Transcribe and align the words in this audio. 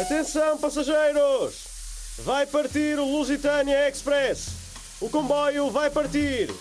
Atenção, 0.00 0.56
passageiros! 0.58 1.66
Vai 2.18 2.46
partir 2.46 3.00
o 3.00 3.04
Lusitania 3.04 3.88
Express. 3.88 4.50
O 5.00 5.10
comboio 5.10 5.70
vai 5.70 5.90
partir. 5.90 6.54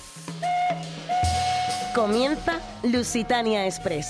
Comienza 1.94 2.60
Lusitania 2.84 3.68
Express. 3.68 4.08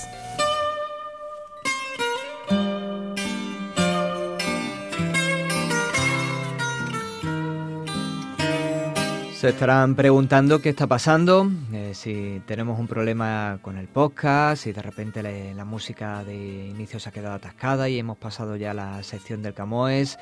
Se 9.38 9.50
estarán 9.50 9.94
preguntando 9.94 10.60
qué 10.60 10.70
está 10.70 10.88
pasando, 10.88 11.48
eh, 11.72 11.92
si 11.94 12.42
tenemos 12.44 12.80
un 12.80 12.88
problema 12.88 13.60
con 13.62 13.78
el 13.78 13.86
podcast, 13.86 14.64
si 14.64 14.72
de 14.72 14.82
repente 14.82 15.22
le- 15.22 15.54
la 15.54 15.64
música 15.64 16.24
de 16.24 16.66
inicio 16.66 16.98
se 16.98 17.08
ha 17.08 17.12
quedado 17.12 17.36
atascada 17.36 17.88
y 17.88 18.00
hemos 18.00 18.16
pasado 18.18 18.56
ya 18.56 18.74
la 18.74 19.00
sección 19.04 19.40
del 19.42 19.54
Camoes, 19.54 20.18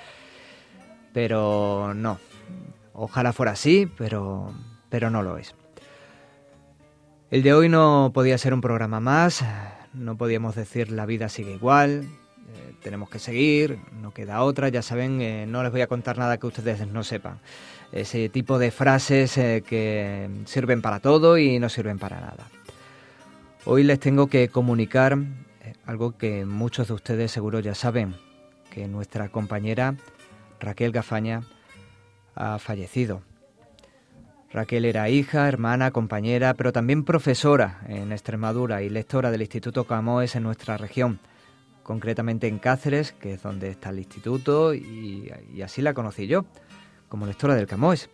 pero 1.14 1.94
no. 1.94 2.18
Ojalá 2.92 3.32
fuera 3.32 3.52
así, 3.52 3.90
pero, 3.96 4.52
pero 4.90 5.08
no 5.08 5.22
lo 5.22 5.38
es. 5.38 5.54
El 7.30 7.42
de 7.42 7.54
hoy 7.54 7.70
no 7.70 8.10
podía 8.12 8.36
ser 8.36 8.52
un 8.52 8.60
programa 8.60 9.00
más, 9.00 9.42
no 9.94 10.18
podíamos 10.18 10.54
decir 10.56 10.92
la 10.92 11.06
vida 11.06 11.30
sigue 11.30 11.52
igual, 11.54 12.02
eh, 12.02 12.74
tenemos 12.82 13.08
que 13.08 13.18
seguir, 13.18 13.78
no 13.98 14.12
queda 14.12 14.42
otra, 14.42 14.68
ya 14.68 14.82
saben, 14.82 15.22
eh, 15.22 15.46
no 15.48 15.62
les 15.62 15.72
voy 15.72 15.80
a 15.80 15.86
contar 15.86 16.18
nada 16.18 16.36
que 16.36 16.46
ustedes 16.46 16.86
no 16.86 17.02
sepan. 17.02 17.40
Ese 17.92 18.28
tipo 18.28 18.58
de 18.58 18.70
frases 18.70 19.38
eh, 19.38 19.62
que 19.66 20.28
sirven 20.44 20.82
para 20.82 21.00
todo 21.00 21.38
y 21.38 21.58
no 21.58 21.68
sirven 21.68 21.98
para 21.98 22.20
nada. 22.20 22.48
Hoy 23.64 23.84
les 23.84 23.98
tengo 23.98 24.26
que 24.28 24.48
comunicar 24.48 25.18
eh, 25.62 25.74
algo 25.86 26.16
que 26.16 26.44
muchos 26.44 26.88
de 26.88 26.94
ustedes 26.94 27.32
seguro 27.32 27.60
ya 27.60 27.74
saben, 27.74 28.14
que 28.70 28.86
nuestra 28.88 29.28
compañera 29.28 29.96
Raquel 30.60 30.92
Gafaña 30.92 31.42
ha 32.34 32.58
fallecido. 32.58 33.22
Raquel 34.52 34.84
era 34.84 35.08
hija, 35.08 35.48
hermana, 35.48 35.90
compañera, 35.90 36.54
pero 36.54 36.72
también 36.72 37.04
profesora 37.04 37.80
en 37.88 38.12
Extremadura 38.12 38.82
y 38.82 38.88
lectora 38.88 39.30
del 39.30 39.42
Instituto 39.42 39.84
Camoes 39.84 40.36
en 40.36 40.44
nuestra 40.44 40.76
región, 40.76 41.18
concretamente 41.82 42.46
en 42.46 42.58
Cáceres, 42.58 43.12
que 43.12 43.34
es 43.34 43.42
donde 43.42 43.70
está 43.70 43.90
el 43.90 43.98
instituto, 43.98 44.74
y, 44.74 45.32
y 45.52 45.62
así 45.62 45.82
la 45.82 45.94
conocí 45.94 46.26
yo, 46.26 46.46
como 47.08 47.26
lectora 47.26 47.54
del 47.54 47.66
Camoes. 47.66 48.08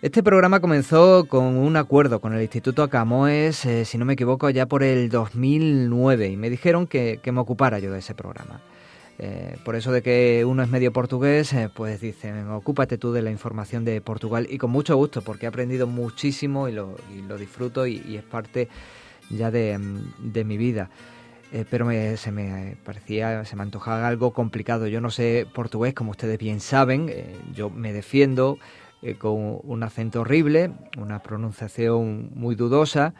Este 0.00 0.22
programa 0.22 0.60
comenzó 0.60 1.26
con 1.26 1.56
un 1.56 1.76
acuerdo 1.76 2.20
con 2.20 2.32
el 2.32 2.40
Instituto 2.40 2.88
Camoes, 2.88 3.64
eh, 3.64 3.84
si 3.84 3.98
no 3.98 4.04
me 4.04 4.12
equivoco, 4.12 4.48
ya 4.48 4.66
por 4.66 4.84
el 4.84 5.08
2009, 5.08 6.28
y 6.28 6.36
me 6.36 6.50
dijeron 6.50 6.86
que, 6.86 7.20
me 7.24 7.40
ocupara 7.40 7.80
yo 7.80 7.90
de 7.90 7.98
ese 7.98 8.14
programa. 8.14 8.60
Eh, 9.18 9.56
por 9.64 9.74
eso 9.74 9.90
de 9.90 10.00
que 10.00 10.44
uno 10.46 10.62
es 10.62 10.68
medio 10.68 10.92
portugués, 10.92 11.52
eh, 11.52 11.68
pues 11.74 12.00
dicen, 12.00 12.48
ocúpate 12.50 12.96
tú 12.96 13.12
de 13.12 13.22
la 13.22 13.32
información 13.32 13.84
de 13.84 14.00
Portugal 14.00 14.46
y 14.48 14.58
con 14.58 14.70
mucho 14.70 14.96
gusto, 14.96 15.22
porque 15.22 15.46
he 15.46 15.48
aprendido 15.48 15.88
muchísimo 15.88 16.68
y 16.68 16.72
lo, 16.72 16.94
disfruto 17.36 17.84
y, 17.84 18.16
es 18.16 18.22
parte 18.22 18.68
ya 19.30 19.50
de, 19.50 19.76
mm, 19.76 20.32
de 20.32 20.44
mi 20.44 20.56
vida. 20.56 20.90
Eh, 21.52 21.64
pero 21.70 21.86
me- 21.86 22.16
se 22.18 22.30
me 22.30 22.76
parecía, 22.84 23.44
se 23.44 23.56
me 23.56 23.62
antojaba 23.62 24.06
algo 24.06 24.32
complicado. 24.32 24.86
Yo 24.86 25.00
no 25.00 25.10
sé 25.10 25.46
portugués, 25.54 25.94
como 25.94 26.10
ustedes 26.10 26.38
bien 26.38 26.60
saben, 26.60 27.08
eh, 27.08 27.36
yo 27.54 27.70
me 27.70 27.92
defiendo 27.92 28.58
eh, 29.02 29.14
con 29.14 29.58
un 29.62 29.82
acento 29.82 30.20
horrible, 30.22 30.72
una 30.98 31.22
pronunciación 31.22 32.30
muy 32.34 32.54
dudosa 32.56 33.14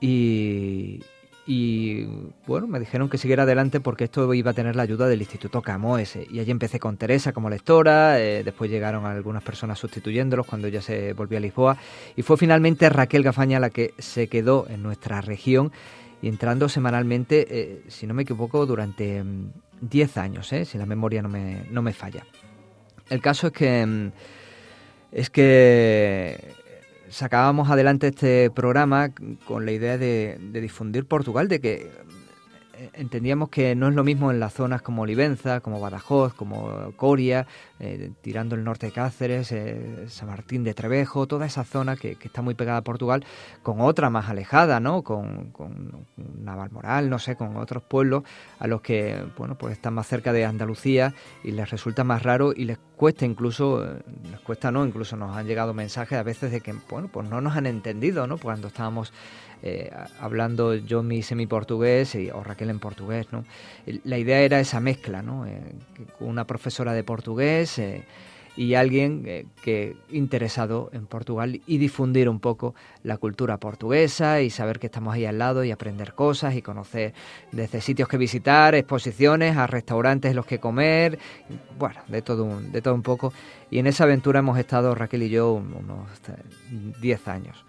y, 0.00 1.00
bueno, 2.46 2.66
me 2.68 2.78
dijeron 2.78 3.08
que 3.08 3.18
siguiera 3.18 3.42
adelante 3.42 3.80
porque 3.80 4.04
esto 4.04 4.32
iba 4.34 4.52
a 4.52 4.54
tener 4.54 4.76
la 4.76 4.82
ayuda 4.82 5.08
del 5.08 5.20
Instituto 5.20 5.62
Camoes. 5.62 6.16
Y 6.30 6.38
allí 6.38 6.50
empecé 6.50 6.78
con 6.78 6.96
Teresa 6.96 7.32
como 7.32 7.50
lectora, 7.50 8.12
después 8.14 8.70
llegaron 8.70 9.04
algunas 9.06 9.42
personas 9.42 9.78
sustituyéndolos 9.78 10.46
cuando 10.46 10.68
ella 10.68 10.80
se 10.82 11.12
volvió 11.14 11.38
a 11.38 11.40
Lisboa 11.40 11.76
y 12.14 12.22
fue 12.22 12.36
finalmente 12.36 12.88
Raquel 12.88 13.22
Gafaña 13.24 13.58
la 13.58 13.70
que 13.70 13.94
se 13.98 14.28
quedó 14.28 14.66
en 14.68 14.82
nuestra 14.82 15.20
región 15.22 15.72
y 16.22 16.28
entrando 16.28 16.68
semanalmente, 16.68 17.46
eh, 17.48 17.82
si 17.88 18.06
no 18.06 18.14
me 18.14 18.22
equivoco, 18.22 18.66
durante 18.66 19.22
mm, 19.22 19.52
10 19.80 20.16
años, 20.18 20.52
eh, 20.52 20.64
si 20.64 20.78
la 20.78 20.86
memoria 20.86 21.22
no 21.22 21.28
me, 21.28 21.64
no 21.70 21.82
me 21.82 21.92
falla. 21.92 22.26
El 23.08 23.20
caso 23.20 23.48
es 23.48 23.52
que 23.52 23.86
mm, 23.86 24.12
es 25.12 25.30
que 25.30 26.54
sacábamos 27.08 27.68
adelante 27.70 28.08
este 28.08 28.50
programa 28.50 29.10
con 29.44 29.66
la 29.66 29.72
idea 29.72 29.98
de, 29.98 30.38
difundir 30.52 31.06
Portugal, 31.06 31.48
de 31.48 31.60
que 31.60 31.90
entendíamos 32.94 33.48
que 33.48 33.74
no 33.74 33.88
es 33.88 33.94
lo 33.94 34.04
mismo 34.04 34.30
en 34.30 34.40
las 34.40 34.54
zonas 34.54 34.82
como 34.82 35.02
Olivenza, 35.02 35.60
como 35.60 35.80
Badajoz, 35.80 36.34
como 36.34 36.92
Coria, 36.96 37.46
eh, 37.78 38.10
tirando 38.20 38.54
el 38.54 38.64
norte 38.64 38.86
de 38.86 38.92
Cáceres, 38.92 39.52
eh, 39.52 40.06
San 40.08 40.28
Martín 40.28 40.64
de 40.64 40.74
Trevejo, 40.74 41.26
toda 41.26 41.46
esa 41.46 41.64
zona 41.64 41.96
que, 41.96 42.16
que 42.16 42.28
está 42.28 42.42
muy 42.42 42.54
pegada 42.54 42.78
a 42.78 42.82
Portugal, 42.82 43.24
con 43.62 43.80
otra 43.80 44.10
más 44.10 44.28
alejada, 44.28 44.80
¿no? 44.80 45.02
Con, 45.02 45.50
con 45.50 46.06
Navalmoral, 46.16 47.10
no 47.10 47.18
sé, 47.18 47.36
con 47.36 47.56
otros 47.56 47.82
pueblos 47.82 48.24
a 48.58 48.66
los 48.66 48.80
que, 48.80 49.24
bueno, 49.36 49.56
pues 49.56 49.72
están 49.72 49.94
más 49.94 50.06
cerca 50.06 50.32
de 50.32 50.44
Andalucía 50.44 51.14
y 51.44 51.52
les 51.52 51.70
resulta 51.70 52.04
más 52.04 52.22
raro 52.22 52.52
y 52.54 52.64
les 52.64 52.78
cuesta 52.96 53.24
incluso, 53.24 53.84
eh, 53.84 54.02
les 54.30 54.40
cuesta 54.40 54.70
no, 54.70 54.84
incluso 54.84 55.16
nos 55.16 55.36
han 55.36 55.46
llegado 55.46 55.74
mensajes 55.74 56.18
a 56.18 56.22
veces 56.22 56.52
de 56.52 56.60
que, 56.60 56.74
bueno, 56.88 57.08
pues 57.08 57.28
no 57.28 57.40
nos 57.40 57.56
han 57.56 57.66
entendido, 57.66 58.26
¿no? 58.26 58.38
Cuando 58.38 58.68
estábamos 58.68 59.12
eh, 59.62 59.90
hablando 60.20 60.74
yo 60.74 61.02
mi 61.02 61.22
semi-portugués 61.22 62.16
o 62.34 62.42
Raquel 62.42 62.70
en 62.70 62.78
portugués, 62.80 63.26
¿no? 63.32 63.44
El- 63.86 64.00
La 64.04 64.18
idea 64.18 64.40
era 64.40 64.60
esa 64.60 64.80
mezcla, 64.80 65.22
¿no? 65.22 65.46
Eh, 65.46 65.60
una 66.20 66.46
profesora 66.46 66.92
de 66.92 67.04
portugués 67.04 67.78
eh, 67.78 68.02
y 68.56 68.74
alguien 68.74 69.22
eh, 69.26 69.46
que 69.62 69.96
interesado 70.10 70.90
en 70.92 71.06
Portugal 71.06 71.60
y 71.66 71.78
difundir 71.78 72.28
un 72.28 72.40
poco 72.40 72.74
la 73.04 73.16
cultura 73.16 73.58
portuguesa 73.58 74.40
y 74.42 74.50
saber 74.50 74.78
que 74.80 74.86
estamos 74.86 75.14
ahí 75.14 75.24
al 75.24 75.38
lado 75.38 75.62
y 75.64 75.70
aprender 75.70 76.14
cosas 76.14 76.54
y 76.56 76.60
conocer 76.62 77.14
desde 77.52 77.80
sitios 77.80 78.08
que 78.08 78.16
visitar, 78.18 78.74
exposiciones, 78.74 79.56
a 79.56 79.66
restaurantes 79.66 80.30
en 80.30 80.36
los 80.36 80.46
que 80.46 80.58
comer, 80.58 81.18
bueno, 81.78 82.00
de 82.08 82.22
todo 82.22 82.44
un, 82.44 82.72
de 82.72 82.82
todo 82.82 82.94
un 82.94 83.02
poco. 83.02 83.32
Y 83.70 83.78
en 83.78 83.86
esa 83.86 84.04
aventura 84.04 84.40
hemos 84.40 84.58
estado 84.58 84.94
Raquel 84.94 85.22
y 85.22 85.28
yo 85.30 85.52
un- 85.52 85.72
unos 85.72 86.08
eh, 86.28 86.92
10 87.00 87.28
años. 87.28 87.64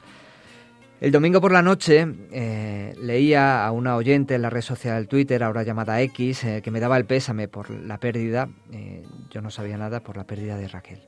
El 1.01 1.12
domingo 1.12 1.41
por 1.41 1.51
la 1.51 1.63
noche 1.63 2.06
eh, 2.31 2.94
leía 3.01 3.66
a 3.66 3.72
una 3.72 3.95
oyente 3.95 4.35
en 4.35 4.44
la 4.44 4.51
red 4.51 4.62
social 4.62 5.07
Twitter, 5.07 5.41
ahora 5.41 5.63
llamada 5.63 6.00
X, 6.01 6.44
eh, 6.44 6.62
que 6.63 6.69
me 6.69 6.79
daba 6.79 6.95
el 6.95 7.06
pésame 7.06 7.47
por 7.47 7.72
la 7.72 7.97
pérdida, 7.97 8.47
eh, 8.72 9.03
yo 9.31 9.41
no 9.41 9.50
sabía 9.50 9.78
nada, 9.78 10.01
por 10.01 10.16
la 10.16 10.25
pérdida 10.25 10.57
de 10.57 10.67
Raquel. 10.67 11.01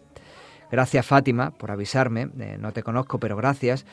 Gracias 0.71 1.05
Fátima 1.05 1.51
por 1.51 1.69
avisarme, 1.69 2.27
no 2.57 2.71
te 2.71 2.81
conozco, 2.81 3.19
pero 3.19 3.37
gracias, 3.37 3.85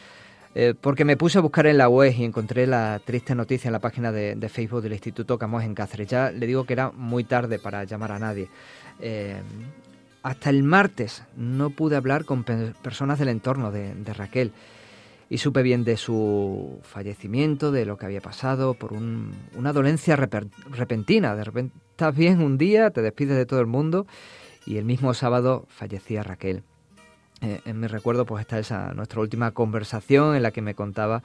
porque 0.80 1.04
me 1.04 1.18
puse 1.18 1.36
a 1.36 1.42
buscar 1.42 1.66
en 1.66 1.76
la 1.76 1.90
web 1.90 2.14
y 2.16 2.24
encontré 2.24 2.66
la 2.66 2.98
triste 3.04 3.34
noticia 3.34 3.68
en 3.68 3.72
la 3.72 3.80
página 3.80 4.10
de, 4.10 4.48
Facebook 4.48 4.80
del 4.80 4.94
Instituto 4.94 5.38
Camoes 5.38 5.66
en 5.66 5.74
Cáceres. 5.74 6.08
Ya 6.08 6.30
le 6.30 6.46
digo 6.46 6.64
que 6.64 6.72
era 6.72 6.90
muy 6.90 7.24
tarde 7.24 7.58
para 7.58 7.84
llamar 7.84 8.12
a 8.12 8.18
nadie. 8.18 8.48
Hasta 10.22 10.48
el 10.48 10.62
martes 10.62 11.22
no 11.36 11.68
pude 11.68 11.96
hablar 11.96 12.24
con 12.24 12.44
pe- 12.44 12.72
personas 12.82 13.18
del 13.18 13.28
entorno 13.28 13.70
de 13.70 14.14
Raquel 14.14 14.50
y 15.30 15.38
supe 15.38 15.62
bien 15.62 15.84
de 15.84 15.96
su 15.96 16.80
fallecimiento, 16.82 17.70
de 17.70 17.86
lo 17.86 17.96
que 17.96 18.04
había 18.04 18.20
pasado 18.20 18.74
por 18.74 18.92
un- 18.92 19.32
una 19.56 19.72
dolencia 19.72 20.16
repentina. 20.16 21.36
De 21.36 21.44
repente 21.44 21.74
estás 21.92 22.14
bien 22.16 22.42
un 22.42 22.58
día, 22.58 22.90
te 22.90 23.00
despides 23.00 23.36
de 23.36 23.46
todo 23.46 23.60
el 23.60 23.66
mundo 23.68 24.06
y 24.66 24.76
el 24.76 24.84
mismo 24.84 25.14
sábado 25.14 25.66
fallecía 25.68 26.22
Raquel. 26.24 26.64
Eh, 27.42 27.60
en 27.64 27.80
mi 27.80 27.86
recuerdo 27.86 28.26
pues 28.26 28.40
está 28.42 28.58
esa 28.58 28.92
nuestra 28.92 29.20
última 29.20 29.52
conversación 29.52 30.34
en 30.36 30.42
la 30.42 30.50
que 30.50 30.60
me 30.62 30.74
contaba 30.74 31.22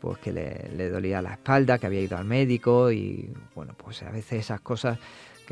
pues 0.00 0.18
que 0.18 0.32
le, 0.32 0.70
le 0.76 0.88
dolía 0.88 1.20
la 1.20 1.32
espalda, 1.32 1.78
que 1.78 1.86
había 1.86 2.00
ido 2.00 2.16
al 2.16 2.24
médico 2.24 2.90
y 2.90 3.32
bueno 3.54 3.74
pues 3.76 4.02
a 4.04 4.10
veces 4.10 4.40
esas 4.40 4.60
cosas 4.60 4.98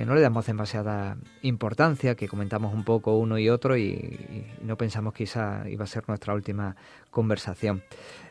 que 0.01 0.07
no 0.07 0.15
le 0.15 0.23
damos 0.23 0.47
demasiada 0.47 1.19
importancia, 1.43 2.15
que 2.15 2.27
comentamos 2.27 2.73
un 2.73 2.85
poco 2.85 3.19
uno 3.19 3.39
y 3.39 3.51
otro 3.51 3.77
y, 3.77 4.47
no 4.63 4.79
pensamos 4.79 5.13
que 5.13 5.25
iba 5.25 5.85
a 5.85 5.87
ser 5.87 6.09
nuestra 6.09 6.33
última 6.33 6.75
conversación. 7.11 7.83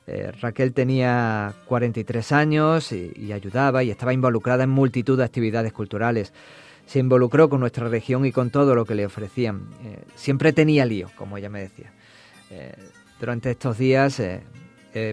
Eh, 0.07 0.31
Raquel 0.42 0.74
tenía 0.74 1.54
43 1.66 2.31
años 2.31 2.92
y, 2.92 3.31
ayudaba 3.31 3.83
y 3.83 3.92
estaba 3.92 4.13
involucrada 4.13 4.63
en 4.63 4.71
multitud 4.71 5.16
de 5.16 5.24
actividades 5.24 5.71
culturales. 5.71 6.33
Se 6.88 6.98
involucró 6.98 7.50
con 7.50 7.60
nuestra 7.60 7.88
región 7.88 8.25
y 8.25 8.31
con 8.31 8.50
todo 8.50 8.74
lo 8.74 8.83
que 8.83 8.95
le 8.95 9.06
ofrecían. 9.06 9.68
Eh, 9.83 10.01
siempre 10.16 10.54
tenía 10.54 10.88
lío, 10.88 11.12
como 11.16 11.38
ella 11.38 11.51
me 11.51 11.62
decía. 11.62 11.94
Eh, 12.50 12.74
durante 13.19 13.51
estos 13.51 13.77
días 13.77 14.19
he 14.19 14.42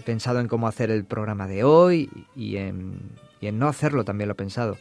pensado 0.06 0.40
en 0.40 0.48
cómo 0.48 0.68
hacer 0.68 0.90
el 0.90 1.04
programa 1.04 1.48
de 1.48 1.64
hoy 1.64 2.08
y 2.34 2.56
en 2.56 3.10
no 3.42 3.68
hacerlo 3.68 4.06
también 4.06 4.28
lo 4.28 4.32
he 4.32 4.36
pensado. 4.36 4.78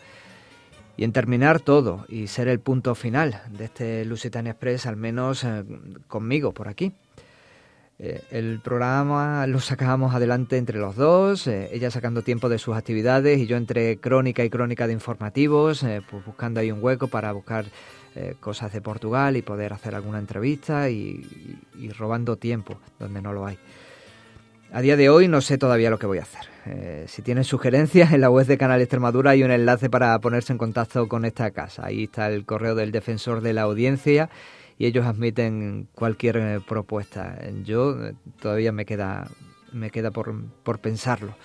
Y 0.97 1.03
en 1.03 1.11
terminar 1.11 1.59
todo 1.59 2.05
y 2.07 2.27
ser 2.27 2.47
el 2.47 2.59
punto 2.59 2.95
final 2.95 3.41
de 3.49 3.65
este 3.65 4.05
Lusitania 4.05 4.51
Express, 4.51 4.85
al 4.85 4.95
menos 4.95 5.43
eh, 5.43 5.63
conmigo 6.07 6.53
por 6.53 6.67
aquí. 6.67 6.93
Eh, 7.97 8.23
el 8.31 8.59
programa 8.61 9.47
lo 9.47 9.59
sacábamos 9.59 10.13
adelante 10.13 10.57
entre 10.57 10.79
los 10.79 10.95
dos, 10.95 11.47
eh, 11.47 11.69
ella 11.71 11.91
sacando 11.91 12.21
tiempo 12.21 12.49
de 12.49 12.59
sus 12.59 12.75
actividades 12.75 13.39
y 13.39 13.47
yo 13.47 13.57
entre 13.57 13.97
crónica 13.97 14.43
y 14.43 14.49
crónica 14.49 14.87
de 14.87 14.93
informativos, 14.93 15.85
pues 16.09 16.25
buscando 16.25 16.59
ahí 16.59 16.71
un 16.71 16.83
hueco 16.83 17.07
para 17.07 17.31
buscar 17.31 17.65
cosas 18.39 18.71
de 18.71 18.79
Portugal 18.79 19.35
y 19.35 19.41
poder 19.41 19.73
hacer 19.73 19.93
alguna 19.93 20.19
entrevista 20.19 20.89
y, 20.89 21.51
robando 21.97 22.37
tiempo 22.37 22.77
donde 22.97 23.21
no 23.21 23.33
lo 23.33 23.45
hay. 23.45 23.57
A 24.71 24.79
día 24.79 24.95
de 24.95 25.09
hoy 25.09 25.27
no 25.27 25.41
sé 25.41 25.57
todavía 25.57 25.89
lo 25.89 25.99
que 25.99 26.05
voy 26.05 26.19
a 26.19 26.21
hacer. 26.21 26.54
Si 27.07 27.21
tienen 27.21 27.43
sugerencias, 27.43 28.11
en 28.13 28.21
la 28.21 28.29
web 28.29 28.47
de 28.47 28.57
Canal 28.57 28.81
Extremadura 28.81 29.31
hay 29.31 29.43
un 29.43 29.51
enlace 29.51 29.89
para 29.89 30.17
ponerse 30.19 30.53
en 30.53 30.57
contacto 30.57 31.07
con 31.07 31.25
esta 31.25 31.51
casa. 31.51 31.85
Ahí 31.85 32.03
está 32.03 32.27
el 32.27 32.45
correo 32.45 32.75
del 32.75 32.91
defensor 32.91 33.41
de 33.41 33.53
la 33.53 33.63
audiencia 33.63 34.29
y 34.77 34.85
ellos 34.85 35.05
admiten 35.05 35.87
cualquier 35.93 36.37
eh, 36.37 36.59
propuesta. 36.65 37.37
Yo 37.63 38.05
eh, 38.05 38.13
todavía 38.41 38.71
me 38.71 38.85
queda, 38.85 39.27
me 39.71 39.89
queda 39.89 40.11
por, 40.11 40.33
por 40.63 40.79
pensarlo. 40.79 41.35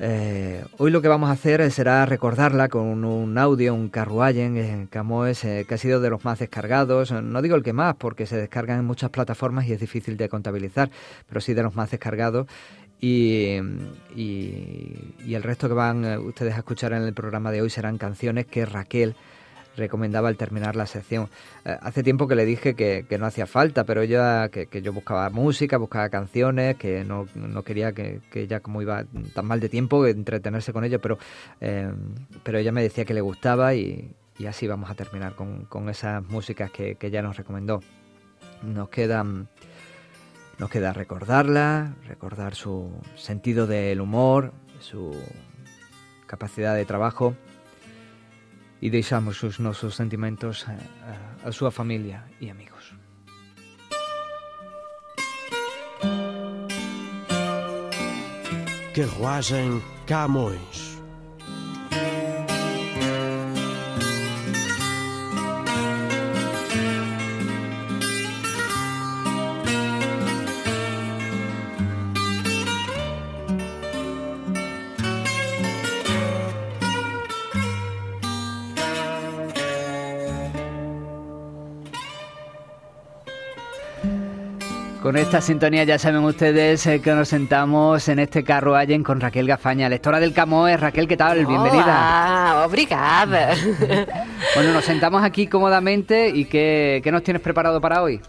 Eh, 0.00 0.64
hoy 0.76 0.92
lo 0.92 1.02
que 1.02 1.08
vamos 1.08 1.28
a 1.28 1.32
hacer 1.32 1.68
será 1.72 2.06
recordarla 2.06 2.68
con 2.68 3.04
un 3.04 3.36
audio, 3.36 3.74
un 3.74 3.88
carruayen, 3.88 4.56
en 4.56 4.86
Camoes, 4.86 5.40
que 5.40 5.66
ha 5.68 5.78
sido 5.78 6.00
de 6.00 6.08
los 6.08 6.24
más 6.24 6.38
descargados. 6.38 7.10
No 7.10 7.42
digo 7.42 7.56
el 7.56 7.64
que 7.64 7.72
más, 7.72 7.96
porque 7.96 8.24
se 8.24 8.36
descargan 8.36 8.78
en 8.78 8.84
muchas 8.84 9.10
plataformas 9.10 9.66
y 9.66 9.72
es 9.72 9.80
difícil 9.80 10.16
de 10.16 10.28
contabilizar, 10.28 10.88
pero 11.26 11.40
sí 11.40 11.52
de 11.52 11.64
los 11.64 11.74
más 11.74 11.90
descargados. 11.90 12.46
Y, 13.00 13.58
y, 14.16 15.34
el 15.34 15.42
resto 15.42 15.68
que 15.68 15.74
van 15.74 16.04
ustedes 16.18 16.54
a 16.54 16.58
escuchar 16.58 16.92
en 16.92 17.02
el 17.02 17.14
programa 17.14 17.52
de 17.52 17.62
hoy 17.62 17.70
serán 17.70 17.96
canciones 17.96 18.46
que 18.46 18.66
Raquel 18.66 19.14
recomendaba 19.78 20.28
al 20.28 20.36
terminar 20.36 20.76
la 20.76 20.86
sección. 20.86 21.30
Eh, 21.64 21.76
hace 21.80 22.02
tiempo 22.02 22.28
que 22.28 22.34
le 22.34 22.44
dije 22.44 22.74
que, 22.74 23.06
no 23.18 23.26
hacía 23.26 23.46
falta, 23.46 23.84
pero 23.84 24.02
ella, 24.02 24.50
que, 24.50 24.82
yo 24.82 24.92
buscaba 24.92 25.30
música, 25.30 25.78
buscaba 25.78 26.10
canciones, 26.10 26.76
que 26.76 27.04
no, 27.04 27.26
quería 27.64 27.92
que, 27.92 28.20
ella, 28.34 28.60
como 28.60 28.82
iba 28.82 29.04
tan 29.32 29.46
mal 29.46 29.60
de 29.60 29.70
tiempo, 29.70 30.06
entretenerse 30.06 30.72
con 30.72 30.84
ello, 30.84 31.00
pero, 31.00 31.18
eh, 31.60 31.90
pero 32.42 32.58
ella 32.58 32.72
me 32.72 32.82
decía 32.82 33.06
que 33.06 33.14
le 33.14 33.22
gustaba 33.22 33.74
y, 33.74 34.14
así 34.46 34.66
vamos 34.66 34.90
a 34.90 34.94
terminar 34.94 35.34
con, 35.34 35.88
esas 35.88 36.22
músicas 36.24 36.70
que, 36.70 36.96
ella 37.00 37.22
nos 37.22 37.36
recomendó. 37.36 37.80
Nos 38.62 38.90
quedan... 38.90 39.48
Nos 40.58 40.70
queda 40.70 40.92
recordarla, 40.92 41.94
recordar 42.06 42.54
su 42.56 42.90
sentido 43.14 43.66
del 43.68 44.00
humor, 44.00 44.52
su 44.80 45.16
capacidad 46.26 46.74
de 46.74 46.84
trabajo 46.84 47.36
y 48.80 48.90
deixamos 48.90 49.42
os 49.44 49.60
nosos 49.60 49.94
sentimentos 49.94 50.66
a, 50.66 50.74
a, 51.44 51.48
a 51.48 51.52
súa 51.52 51.70
familia 51.70 52.26
e 52.42 52.50
amigos. 52.50 52.94
Carruagem 58.94 59.78
Camões 60.06 60.87
esta 85.28 85.42
sintonía 85.42 85.84
ya 85.84 85.98
saben 85.98 86.24
ustedes 86.24 86.86
eh, 86.86 87.02
que 87.02 87.12
nos 87.12 87.28
sentamos 87.28 88.08
en 88.08 88.18
este 88.18 88.42
carro 88.42 88.74
allen 88.74 89.02
con 89.04 89.20
Raquel 89.20 89.46
Gafaña, 89.46 89.86
lectora 89.86 90.20
del 90.20 90.32
Camoes. 90.32 90.80
Raquel, 90.80 91.06
¿qué 91.06 91.18
tal? 91.18 91.44
Bienvenida. 91.44 91.84
Ah, 91.86 92.64
obrigada. 92.66 93.54
bueno, 94.54 94.72
nos 94.72 94.86
sentamos 94.86 95.22
aquí 95.22 95.46
cómodamente 95.46 96.30
y 96.30 96.46
¿qué, 96.46 97.02
¿qué 97.04 97.12
nos 97.12 97.22
tienes 97.22 97.42
preparado 97.42 97.78
para 97.78 98.02
hoy? 98.02 98.22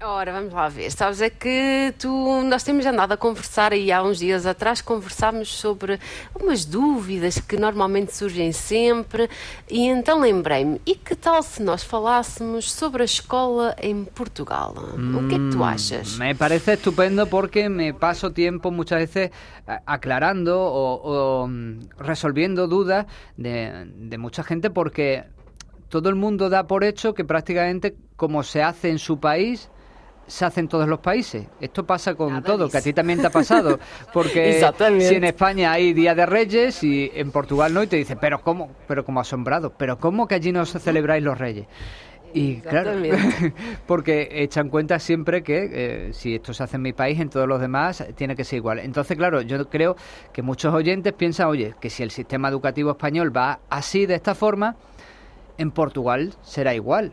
Ora, 0.00 0.30
vamos 0.32 0.52
lá 0.52 0.68
ver. 0.68 0.92
Sabes, 0.92 1.20
é 1.20 1.28
que 1.28 1.92
tu, 1.98 2.42
nós 2.44 2.62
temos 2.62 2.86
andado 2.86 3.10
a 3.10 3.16
conversar 3.16 3.72
e 3.72 3.90
há 3.90 4.00
uns 4.00 4.18
dias 4.20 4.46
atrás 4.46 4.80
conversámos 4.80 5.48
sobre 5.48 5.98
umas 6.40 6.64
dúvidas 6.64 7.40
que 7.40 7.56
normalmente 7.56 8.14
surgem 8.14 8.52
sempre 8.52 9.28
e 9.68 9.88
então 9.88 10.20
lembrei-me, 10.20 10.80
e 10.86 10.94
que 10.94 11.16
tal 11.16 11.42
se 11.42 11.64
nós 11.64 11.82
falássemos 11.82 12.70
sobre 12.70 13.02
a 13.02 13.04
escola 13.04 13.74
em 13.82 14.04
Portugal? 14.04 14.72
o 14.72 15.28
que 15.28 15.34
é 15.34 15.38
que 15.38 15.50
tu 15.50 15.58
hum, 15.58 15.64
achas? 15.64 16.16
Me 16.16 16.32
parece 16.32 16.74
estupendo 16.74 17.26
porque 17.26 17.68
me 17.68 17.92
paso 17.92 18.30
tempo 18.30 18.70
muchas 18.70 19.00
veces 19.00 19.30
aclarando 19.84 20.56
o, 20.56 21.44
o 21.44 21.48
resolviendo 21.98 22.68
dudas 22.68 23.04
de, 23.36 23.84
de 24.08 24.16
mucha 24.16 24.44
gente 24.44 24.70
porque 24.70 25.24
todo 25.88 26.08
el 26.08 26.14
mundo 26.14 26.48
da 26.48 26.62
por 26.68 26.84
hecho 26.84 27.12
que 27.14 27.24
prácticamente 27.24 27.96
como 28.14 28.44
se 28.44 28.62
hace 28.62 28.90
en 28.90 29.00
su 29.00 29.18
país, 29.18 29.68
se 30.28 30.44
hace 30.44 30.60
en 30.60 30.68
todos 30.68 30.86
los 30.86 31.00
países. 31.00 31.46
Esto 31.60 31.84
pasa 31.84 32.14
con 32.14 32.42
todo, 32.42 32.68
que 32.68 32.78
a 32.78 32.82
ti 32.82 32.92
también 32.92 33.20
te 33.20 33.26
ha 33.26 33.30
pasado. 33.30 33.78
Porque 34.12 34.62
si 35.00 35.14
en 35.14 35.24
España 35.24 35.72
hay 35.72 35.92
Día 35.92 36.14
de 36.14 36.26
Reyes 36.26 36.84
y 36.84 37.10
en 37.14 37.32
Portugal 37.32 37.74
no, 37.74 37.82
y 37.82 37.88
te 37.88 37.96
dice, 37.96 38.14
pero 38.16 38.40
¿cómo? 38.40 38.70
Pero 38.86 39.04
como 39.04 39.20
asombrado, 39.20 39.72
pero 39.76 39.98
¿cómo 39.98 40.28
que 40.28 40.36
allí 40.36 40.52
no 40.52 40.64
se 40.64 40.78
celebráis 40.78 41.24
los 41.24 41.36
Reyes? 41.36 41.66
Y 42.34 42.56
claro, 42.60 42.92
porque 43.86 44.28
echan 44.30 44.68
cuenta 44.68 44.98
siempre 44.98 45.42
que 45.42 45.68
eh, 45.72 46.12
si 46.12 46.34
esto 46.34 46.52
se 46.52 46.62
hace 46.62 46.76
en 46.76 46.82
mi 46.82 46.92
país, 46.92 47.18
en 47.18 47.30
todos 47.30 47.48
los 47.48 47.60
demás, 47.60 48.04
tiene 48.14 48.36
que 48.36 48.44
ser 48.44 48.58
igual. 48.58 48.80
Entonces, 48.80 49.16
claro, 49.16 49.40
yo 49.40 49.68
creo 49.68 49.96
que 50.32 50.42
muchos 50.42 50.74
oyentes 50.74 51.14
piensan, 51.14 51.48
oye, 51.48 51.74
que 51.80 51.88
si 51.88 52.02
el 52.02 52.10
sistema 52.10 52.48
educativo 52.48 52.90
español 52.90 53.34
va 53.34 53.60
así, 53.70 54.04
de 54.04 54.14
esta 54.14 54.34
forma, 54.34 54.76
en 55.58 55.70
Portugal 55.72 56.34
será 56.42 56.74
igual. 56.74 57.12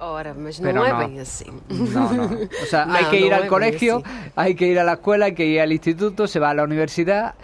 Ora, 0.00 0.34
mas 0.34 0.60
não 0.60 0.84
é 0.84 1.06
bem 1.06 1.20
assim. 1.20 1.50
No, 1.68 2.12
no. 2.12 2.24
O 2.62 2.66
sea, 2.66 2.86
hay 2.92 3.04
que 3.06 3.20
ir 3.20 3.32
al 3.32 3.46
colegio, 3.46 4.02
hay 4.34 4.54
que 4.54 4.66
ir 4.66 4.78
a 4.78 4.84
la 4.84 4.94
escuela, 4.94 5.26
hay 5.26 5.34
que 5.34 5.46
ir 5.46 5.60
al 5.60 5.72
instituto, 5.72 6.26
se 6.26 6.40
va 6.40 6.50
a 6.50 6.54
la 6.54 6.64
universidad, 6.64 7.34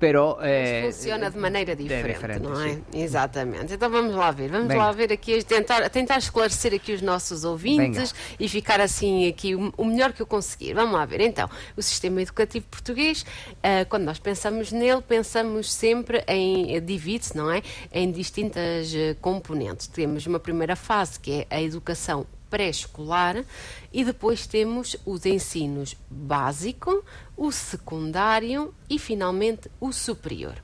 pero 0.00 0.38
eh, 0.40 0.84
funciona 0.86 1.30
de 1.30 1.38
maneira 1.38 1.76
diferente, 1.76 2.06
de 2.06 2.12
diferente 2.14 2.42
não 2.42 2.58
é? 2.58 2.70
Sim. 2.70 2.84
Exatamente. 2.94 3.74
Então 3.74 3.90
vamos 3.90 4.14
lá 4.14 4.30
ver, 4.30 4.50
vamos 4.50 4.74
lá 4.74 4.90
ver 4.92 5.12
aqui, 5.12 5.44
tentar, 5.44 5.88
tentar 5.90 6.16
esclarecer 6.16 6.72
aqui 6.72 6.94
os 6.94 7.02
nossos 7.02 7.44
ouvintes 7.44 8.12
Venga. 8.12 8.36
e 8.40 8.48
ficar 8.48 8.80
assim 8.80 9.28
aqui 9.28 9.54
o, 9.54 9.72
o, 9.76 9.84
melhor 9.84 10.14
que 10.14 10.22
eu 10.22 10.26
conseguir. 10.26 10.72
Vamos 10.72 10.94
lá 10.94 11.04
ver. 11.04 11.20
Então, 11.20 11.50
o 11.76 11.82
sistema 11.82 12.22
educativo 12.22 12.64
português, 12.70 13.26
uh, 13.58 13.86
quando 13.90 14.04
nós 14.04 14.18
pensamos 14.18 14.72
nele, 14.72 15.02
pensamos 15.02 15.70
sempre 15.70 16.24
em 16.26 16.74
eh, 16.74 16.80
divide-se, 16.80 17.36
não 17.36 17.50
é? 17.50 17.62
Em 17.92 18.10
distintas 18.10 18.94
uh, 18.94 19.14
componentes. 19.20 19.86
Temos 19.86 20.26
uma 20.26 20.40
primeira 20.40 20.74
fase 20.74 21.20
que 21.20 21.46
é 21.50 21.56
a 21.56 21.60
educação 21.60 22.26
pré-escolar 22.50 23.44
e 23.92 24.04
depois 24.04 24.46
temos 24.46 24.96
os 25.06 25.24
ensinos 25.24 25.96
básico, 26.10 27.04
o 27.40 27.50
secundário 27.50 28.74
e 28.88 28.98
finalmente 28.98 29.70
o 29.80 29.92
superior 29.92 30.62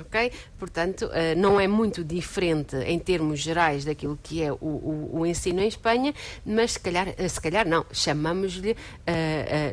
ok? 0.00 0.32
Portanto, 0.58 1.06
uh, 1.06 1.38
não 1.38 1.60
é 1.60 1.66
muito 1.66 2.04
diferente 2.04 2.76
em 2.76 2.98
termos 2.98 3.40
gerais 3.40 3.84
daquilo 3.84 4.18
que 4.22 4.42
é 4.42 4.52
o, 4.52 4.56
o, 4.60 5.10
o 5.20 5.26
ensino 5.26 5.60
em 5.60 5.68
Espanha, 5.68 6.14
mas 6.44 6.72
se 6.72 6.80
calhar, 6.80 7.08
uh, 7.08 7.28
se 7.28 7.40
calhar 7.40 7.66
não, 7.66 7.84
chamamos-lhe 7.92 8.72
uh, 8.72 8.76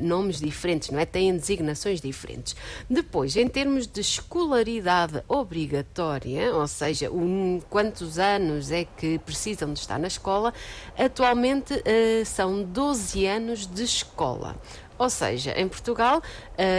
nomes 0.01 0.39
diferentes, 0.39 0.89
não 0.89 0.99
é? 0.99 1.05
Têm 1.05 1.35
designações 1.35 2.01
diferentes. 2.01 2.55
Depois, 2.89 3.35
em 3.35 3.47
termos 3.47 3.87
de 3.87 4.01
escolaridade 4.01 5.23
obrigatória, 5.27 6.53
ou 6.53 6.67
seja, 6.67 7.09
um, 7.11 7.61
quantos 7.69 8.19
anos 8.19 8.71
é 8.71 8.85
que 8.85 9.19
precisam 9.19 9.73
de 9.73 9.79
estar 9.79 9.99
na 9.99 10.07
escola, 10.07 10.53
atualmente 10.97 11.73
são 12.25 12.63
12 12.63 13.25
anos 13.25 13.65
de 13.65 13.83
escola. 13.83 14.55
Ou 15.01 15.09
seja, 15.09 15.59
em 15.59 15.67
Portugal 15.67 16.19
uh, 16.19 16.21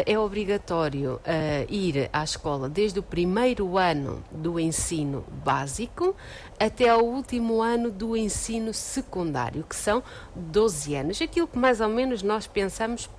é 0.07 0.17
obrigatório 0.17 1.15
uh, 1.15 1.67
ir 1.69 2.09
à 2.13 2.23
escola 2.23 2.69
desde 2.69 3.01
o 3.01 3.03
primeiro 3.03 3.77
ano 3.77 4.23
do 4.31 4.61
ensino 4.61 5.25
básico 5.45 6.15
até 6.57 6.89
ao 6.89 7.05
último 7.05 7.61
ano 7.61 7.91
do 7.91 8.17
ensino 8.17 8.73
secundário, 8.73 9.65
que 9.69 9.75
são 9.75 10.05
12 10.37 10.95
anos. 10.95 11.21
Aquilo 11.21 11.49
que 11.49 11.59
mais 11.59 11.81
ou 11.81 11.89
menos 11.89 12.23
nós 12.23 12.47
pensamos 12.47 13.11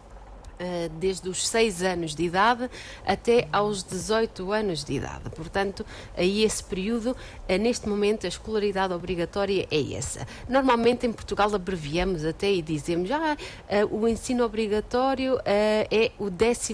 desde 1.00 1.30
os 1.30 1.48
6 1.48 1.84
anos 1.84 2.16
de 2.16 2.24
idade 2.24 2.70
até 3.06 3.48
aos 3.52 3.84
18 3.84 4.52
anos 4.52 4.84
de 4.84 4.94
idade. 4.94 5.30
Portanto, 5.32 5.86
aí 6.16 6.44
esse 6.44 6.64
período, 6.64 7.12
uh, 7.12 7.58
neste 7.60 7.88
momento, 7.88 8.26
a 8.26 8.30
escolaridade 8.30 8.94
obrigatória 8.94 9.68
é 9.70 9.94
essa. 9.94 10.28
Normalmente 10.48 11.06
em 11.06 11.12
Portugal 11.12 11.54
abreviamos 11.54 12.26
até 12.26 12.52
e 12.52 12.62
dizemos 12.62 13.10
ah, 13.12 13.38
uh, 13.86 13.96
o 13.96 14.08
ensino 14.08 14.44
obrigatório 14.44 15.40
é 15.46 16.12
o 16.18 16.30
12 16.30 16.74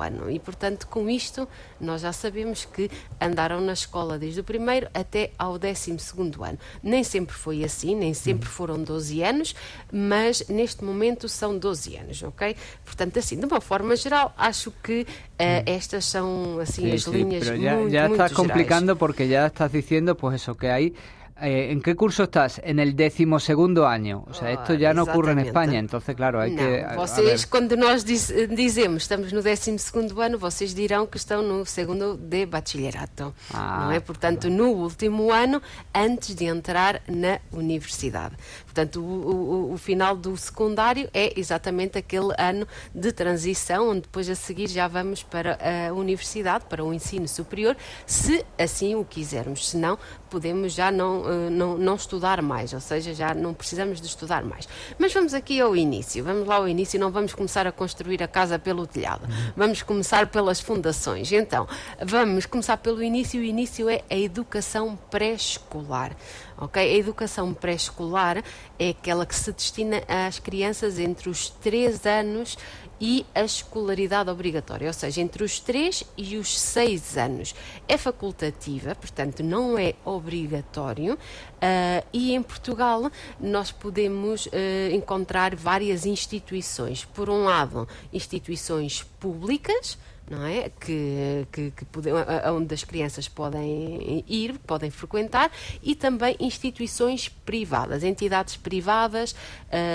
ano 0.00 0.30
e, 0.30 0.38
portanto, 0.38 0.86
com 0.86 1.08
isto 1.08 1.48
nós 1.80 2.02
já 2.02 2.12
sabemos 2.12 2.64
que 2.64 2.90
andaram 3.20 3.60
na 3.60 3.72
escola 3.72 4.18
desde 4.18 4.40
o 4.40 4.44
primeiro 4.44 4.88
até 4.94 5.30
ao 5.38 5.58
12 5.58 5.96
ano. 6.40 6.58
Nem 6.82 7.04
sempre 7.04 7.34
foi 7.34 7.64
assim, 7.64 7.94
nem 7.94 8.14
sempre 8.14 8.48
foram 8.48 8.82
12 8.82 9.22
anos, 9.22 9.54
mas 9.92 10.46
neste 10.48 10.84
momento 10.84 11.28
são 11.28 11.58
12 11.58 11.96
anos, 11.96 12.22
ok? 12.22 12.56
Portanto, 12.84 13.15
assim, 13.18 13.38
de 13.38 13.46
uma 13.46 13.60
forma 13.60 13.96
geral, 13.96 14.34
acho 14.36 14.72
que 14.82 15.02
uh, 15.02 15.62
estas 15.66 16.04
são 16.04 16.58
assim 16.60 16.82
sí, 16.82 16.92
as 16.92 17.02
sí, 17.04 17.10
linhas 17.10 17.44
pero 17.44 17.56
ya, 17.56 17.74
muito, 17.74 17.92
ya 17.92 18.06
estás 18.06 18.32
complicando 18.32 18.94
gerais. 18.94 18.98
porque 18.98 19.28
ya 19.28 19.46
estás 19.46 19.72
diciendo 19.72 20.16
pues 20.16 20.42
eso 20.42 20.54
que 20.54 20.70
hay 20.70 20.94
Eh, 21.38 21.70
¿En 21.70 21.82
qué 21.82 21.94
curso 21.94 22.24
estás? 22.24 22.62
En 22.64 22.78
el 22.78 22.96
decimosegundo 22.96 23.86
año. 23.86 24.24
O 24.26 24.32
sea, 24.32 24.50
esto 24.52 24.72
ya 24.72 24.94
no 24.94 25.02
ocurre 25.02 25.32
en 25.32 25.40
Espanha, 25.40 25.78
entonces, 25.78 26.16
claro, 26.16 26.40
hay 26.40 26.52
não, 26.52 26.56
que... 26.56 26.96
Vocês, 26.96 27.44
quando 27.44 27.76
nós 27.76 28.04
diz, 28.04 28.32
dizemos 28.48 29.02
estamos 29.02 29.32
no 29.34 29.42
décimo 29.42 29.78
segundo 29.78 30.18
ano, 30.22 30.38
vocês 30.38 30.74
dirão 30.74 31.06
que 31.06 31.18
estão 31.18 31.42
no 31.42 31.66
segundo 31.66 32.16
de 32.16 32.46
bachillerato. 32.46 33.34
Ah, 33.52 33.84
não 33.84 33.92
é? 33.92 34.00
Portanto, 34.00 34.48
no 34.48 34.68
último 34.68 35.30
ano, 35.30 35.60
antes 35.94 36.34
de 36.34 36.46
entrar 36.46 37.02
na 37.06 37.38
universidade. 37.52 38.34
Portanto, 38.76 39.00
o, 39.00 39.70
o, 39.70 39.72
o, 39.72 39.78
final 39.78 40.14
do 40.14 40.36
secundário 40.36 41.08
é 41.14 41.32
exatamente 41.40 41.96
aquele 41.96 42.34
ano 42.36 42.68
de 42.94 43.10
transição, 43.10 43.88
onde 43.88 44.02
depois 44.02 44.28
a 44.28 44.34
seguir 44.34 44.68
já 44.68 44.86
vamos 44.86 45.22
para 45.22 45.58
a 45.88 45.94
universidade, 45.94 46.66
para 46.66 46.84
o 46.84 46.92
ensino 46.92 47.26
superior, 47.26 47.74
se 48.04 48.44
assim 48.58 48.94
o 48.94 49.02
quisermos. 49.02 49.70
Se 49.70 49.78
não, 49.78 49.98
podemos 50.28 50.74
já 50.74 50.90
não, 50.90 51.24
eh, 51.26 51.48
não, 51.48 51.78
não 51.78 51.94
estudar 51.94 52.42
mais, 52.42 52.74
ou 52.74 52.80
seja, 52.80 53.14
já 53.14 53.32
não 53.32 53.54
precisamos 53.54 53.98
de 53.98 54.08
estudar 54.08 54.44
mais. 54.44 54.68
Mas 54.98 55.10
vamos 55.14 55.32
aqui 55.32 55.58
ao 55.58 55.74
início, 55.74 56.22
vamos 56.22 56.46
lá 56.46 56.56
ao 56.56 56.68
início, 56.68 57.00
não 57.00 57.10
vamos 57.10 57.32
começar 57.32 57.66
a 57.66 57.72
construir 57.72 58.22
a 58.22 58.28
casa 58.28 58.58
pelo 58.58 58.86
telhado, 58.86 59.26
vamos 59.56 59.82
começar 59.82 60.26
pelas 60.26 60.60
fundações. 60.60 61.32
Então, 61.32 61.66
vamos 62.04 62.44
começar 62.44 62.76
pelo 62.76 63.02
início, 63.02 63.40
o 63.40 63.44
início 63.44 63.88
é 63.88 64.02
a 64.10 64.18
educação 64.18 64.98
pré-escolar 65.10 66.14
ok? 66.58 66.82
A 66.82 66.96
educação 66.96 67.52
pré-escolar 67.52 68.42
é 68.78 68.90
aquela 68.90 69.26
que 69.26 69.34
se 69.34 69.52
destina 69.52 70.02
às 70.08 70.38
crianças 70.38 70.98
entre 70.98 71.28
os 71.28 71.50
3 71.50 72.06
anos 72.06 72.56
e 73.00 73.26
a 73.34 73.44
escolaridade 73.44 74.30
obrigatória, 74.30 74.86
ou 74.86 74.92
seja, 74.92 75.20
entre 75.20 75.44
os 75.44 75.60
3 75.60 76.04
e 76.16 76.36
os 76.36 76.58
6 76.58 77.18
anos. 77.18 77.54
É 77.86 77.98
facultativa, 77.98 78.94
portanto, 78.94 79.42
não 79.42 79.78
é 79.78 79.94
obrigatório, 80.04 81.14
uh, 81.14 82.06
e 82.12 82.34
em 82.34 82.42
Portugal 82.42 83.10
nós 83.38 83.70
podemos 83.70 84.46
uh, 84.46 84.50
encontrar 84.92 85.54
várias 85.54 86.06
instituições. 86.06 87.04
Por 87.04 87.28
um 87.28 87.44
lado, 87.44 87.86
instituições 88.12 89.02
públicas 89.20 89.98
não 90.28 90.44
é? 90.44 90.70
Que, 90.80 91.46
que, 91.52 91.70
que 91.70 91.84
pode, 91.84 92.08
onde 92.52 92.74
as 92.74 92.82
crianças 92.82 93.28
podem 93.28 94.24
ir, 94.26 94.58
podem 94.66 94.90
frequentar, 94.90 95.50
e 95.82 95.94
também 95.94 96.36
instituições 96.40 97.28
privadas, 97.28 98.02
entidades 98.02 98.56
privadas 98.56 99.34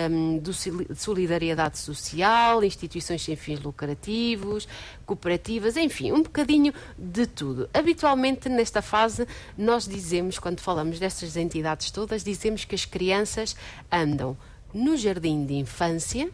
um, 0.10 0.38
do, 0.38 0.52
de 0.52 0.96
solidariedade 0.96 1.78
social, 1.78 2.64
instituições 2.64 3.22
sem 3.22 3.36
fins 3.36 3.60
lucrativos, 3.60 4.68
cooperativas, 5.06 5.76
enfim, 5.76 6.12
um 6.12 6.24
bocadinho 6.24 6.74
de 6.98 7.28
tudo. 7.28 7.70
Habitualmente, 7.74 8.48
nesta 8.48 8.82
fase, 8.82 9.28
nós 9.58 9.86
dizemos, 9.86 10.40
quando 10.40 10.62
falamos 10.62 10.98
destas 10.98 11.36
entidades 11.36 11.92
todas, 11.92 12.24
dizemos 12.24 12.64
que 12.64 12.76
as 12.76 12.86
crianças 12.86 13.56
andam 13.92 14.38
no 14.74 14.96
jardim 14.96 15.46
de 15.46 15.56
infância, 15.56 16.30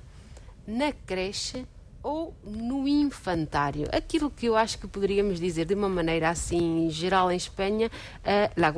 na 0.68 0.92
creche 0.92 1.66
ou 2.08 2.34
no 2.42 2.88
infantário. 2.88 3.86
Aquilo 3.92 4.32
que 4.32 4.46
eu 4.46 4.56
acho 4.56 4.80
que 4.80 4.88
poderíamos 4.88 5.42
dizer 5.42 5.66
de 5.66 5.74
uma 5.74 5.90
maneira 5.90 6.30
assim 6.30 6.90
geral 6.90 7.30
em 7.30 7.36
Espanha, 7.36 7.92
a 8.24 8.50
la. 8.56 8.72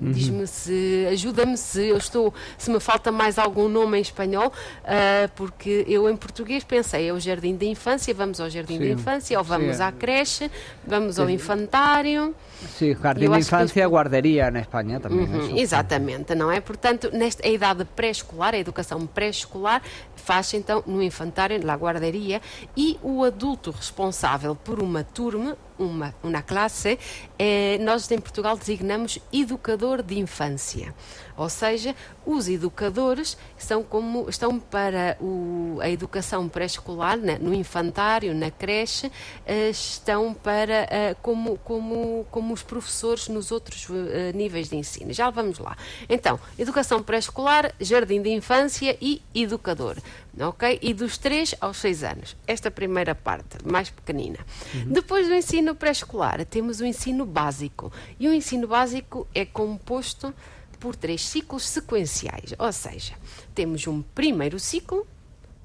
Uhum. 0.00 0.12
Diz-me 0.12 0.46
se, 0.46 1.08
ajuda-me 1.10 1.56
se 1.56 1.86
eu 1.86 1.96
estou, 1.96 2.32
se 2.56 2.70
me 2.70 2.78
falta 2.78 3.10
mais 3.10 3.38
algum 3.38 3.68
nome 3.68 3.98
em 3.98 4.00
espanhol, 4.00 4.48
uh, 4.48 5.30
porque 5.34 5.84
eu 5.88 6.08
em 6.08 6.16
português 6.16 6.62
pensei, 6.62 7.08
é 7.08 7.12
o 7.12 7.18
jardim 7.18 7.56
da 7.56 7.64
infância, 7.64 8.14
vamos 8.14 8.40
ao 8.40 8.48
jardim 8.48 8.78
da 8.78 8.86
infância, 8.86 9.36
ou 9.36 9.44
vamos 9.44 9.76
Sim. 9.76 9.82
à 9.82 9.90
creche, 9.90 10.50
vamos 10.86 11.16
Sim. 11.16 11.22
ao 11.22 11.30
infantário. 11.30 12.34
Sim, 12.76 12.94
jardim 12.94 13.28
de 13.28 13.38
infância, 13.38 13.82
que... 13.82 13.88
guarderia 13.88 14.50
na 14.50 14.60
Espanha 14.60 15.00
também. 15.00 15.26
Uhum, 15.26 15.56
exatamente, 15.56 16.34
não 16.34 16.50
é? 16.50 16.60
Portanto, 16.60 17.10
nesta 17.12 17.46
a 17.46 17.50
idade 17.50 17.84
pré-escolar, 17.84 18.54
a 18.54 18.58
educação 18.58 19.04
pré-escolar, 19.06 19.82
faz 20.14 20.54
então 20.54 20.82
no 20.86 21.02
infantário, 21.02 21.64
na 21.64 21.74
guarderia, 21.74 22.40
e 22.76 22.98
o 23.02 23.24
adulto 23.24 23.70
responsável 23.72 24.54
por 24.54 24.80
uma 24.80 25.02
turma 25.02 25.56
uma, 25.78 26.14
uma 26.22 26.42
classe, 26.42 26.98
eh, 27.38 27.78
nós 27.80 28.10
em 28.10 28.18
Portugal 28.18 28.56
designamos 28.56 29.18
educador 29.32 30.02
de 30.02 30.18
infância. 30.18 30.94
Ou 31.38 31.48
seja, 31.48 31.94
os 32.26 32.48
educadores 32.48 33.38
são 33.56 33.84
como, 33.84 34.28
estão 34.28 34.58
para 34.58 35.16
o, 35.20 35.78
a 35.80 35.88
educação 35.88 36.48
pré-escolar, 36.48 37.16
no 37.16 37.54
infantário, 37.54 38.34
na 38.34 38.50
creche, 38.50 39.10
eh, 39.46 39.70
estão 39.70 40.34
para 40.34 40.88
eh, 40.90 41.16
como, 41.22 41.56
como, 41.58 42.26
como 42.28 42.52
os 42.52 42.64
professores 42.64 43.28
nos 43.28 43.52
outros 43.52 43.86
eh, 43.88 44.32
níveis 44.34 44.68
de 44.68 44.76
ensino. 44.76 45.12
Já 45.12 45.30
vamos 45.30 45.60
lá. 45.60 45.76
Então, 46.08 46.40
educação 46.58 47.04
pré-escolar, 47.04 47.72
jardim 47.80 48.20
de 48.20 48.30
infância 48.30 48.98
e 49.00 49.22
educador. 49.32 49.96
Ok? 50.40 50.78
E 50.82 50.92
dos 50.92 51.18
3 51.18 51.54
aos 51.60 51.76
6 51.78 52.04
anos. 52.04 52.36
Esta 52.46 52.70
primeira 52.70 53.14
parte, 53.14 53.58
mais 53.64 53.90
pequenina. 53.90 54.38
Uhum. 54.74 54.92
Depois 54.92 55.26
do 55.26 55.34
ensino 55.34 55.74
pré-escolar, 55.74 56.44
temos 56.44 56.80
o 56.80 56.84
ensino 56.84 57.24
básico. 57.24 57.92
E 58.18 58.28
o 58.28 58.32
ensino 58.32 58.66
básico 58.66 59.26
é 59.34 59.44
composto 59.44 60.34
por 60.78 60.96
três 60.96 61.22
ciclos 61.22 61.66
sequenciais, 61.66 62.54
ou 62.58 62.72
seja, 62.72 63.14
temos 63.54 63.86
um 63.86 64.02
primeiro 64.02 64.58
ciclo, 64.58 65.06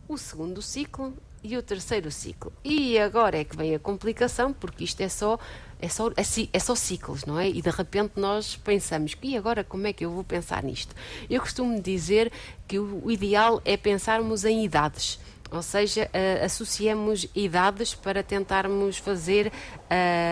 o 0.07 0.17
segundo 0.17 0.61
ciclo 0.61 1.13
e 1.43 1.57
o 1.57 1.61
terceiro 1.61 2.09
ciclo. 2.09 2.51
E 2.63 2.97
agora 2.97 3.37
é 3.37 3.43
que 3.43 3.55
vem 3.55 3.75
a 3.75 3.79
complicação, 3.79 4.53
porque 4.53 4.83
isto 4.85 5.01
é 5.01 5.09
só 5.09 5.37
é 5.83 5.89
só, 5.89 6.07
é, 6.11 6.23
é 6.53 6.59
só 6.59 6.75
ciclos, 6.75 7.25
não 7.25 7.37
é? 7.37 7.49
E 7.49 7.61
de 7.61 7.69
repente 7.69 8.13
nós 8.15 8.55
pensamos, 8.55 9.17
e 9.21 9.35
agora 9.35 9.65
como 9.65 9.85
é 9.85 9.91
que 9.91 10.05
eu 10.05 10.11
vou 10.11 10.23
pensar 10.23 10.63
nisto? 10.63 10.95
Eu 11.29 11.41
costumo 11.41 11.81
dizer 11.81 12.31
que 12.65 12.79
o, 12.79 13.11
ideal 13.11 13.61
é 13.65 13.75
pensarmos 13.75 14.45
em 14.45 14.63
idades. 14.63 15.19
Ou 15.51 15.61
seja, 15.61 16.05
uh, 16.05 16.45
associamos 16.45 17.27
idades 17.35 17.93
para 17.93 18.23
tentarmos 18.23 18.97
fazer 18.97 19.47
uh, 19.47 19.51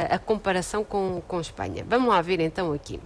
a 0.10 0.18
comparação 0.18 0.86
com, 0.86 1.22
com 1.28 1.42
Espanha. 1.42 1.86
Vamos 1.88 2.08
lá 2.08 2.22
ver 2.22 2.40
então 2.40 2.72
aqui. 2.72 2.98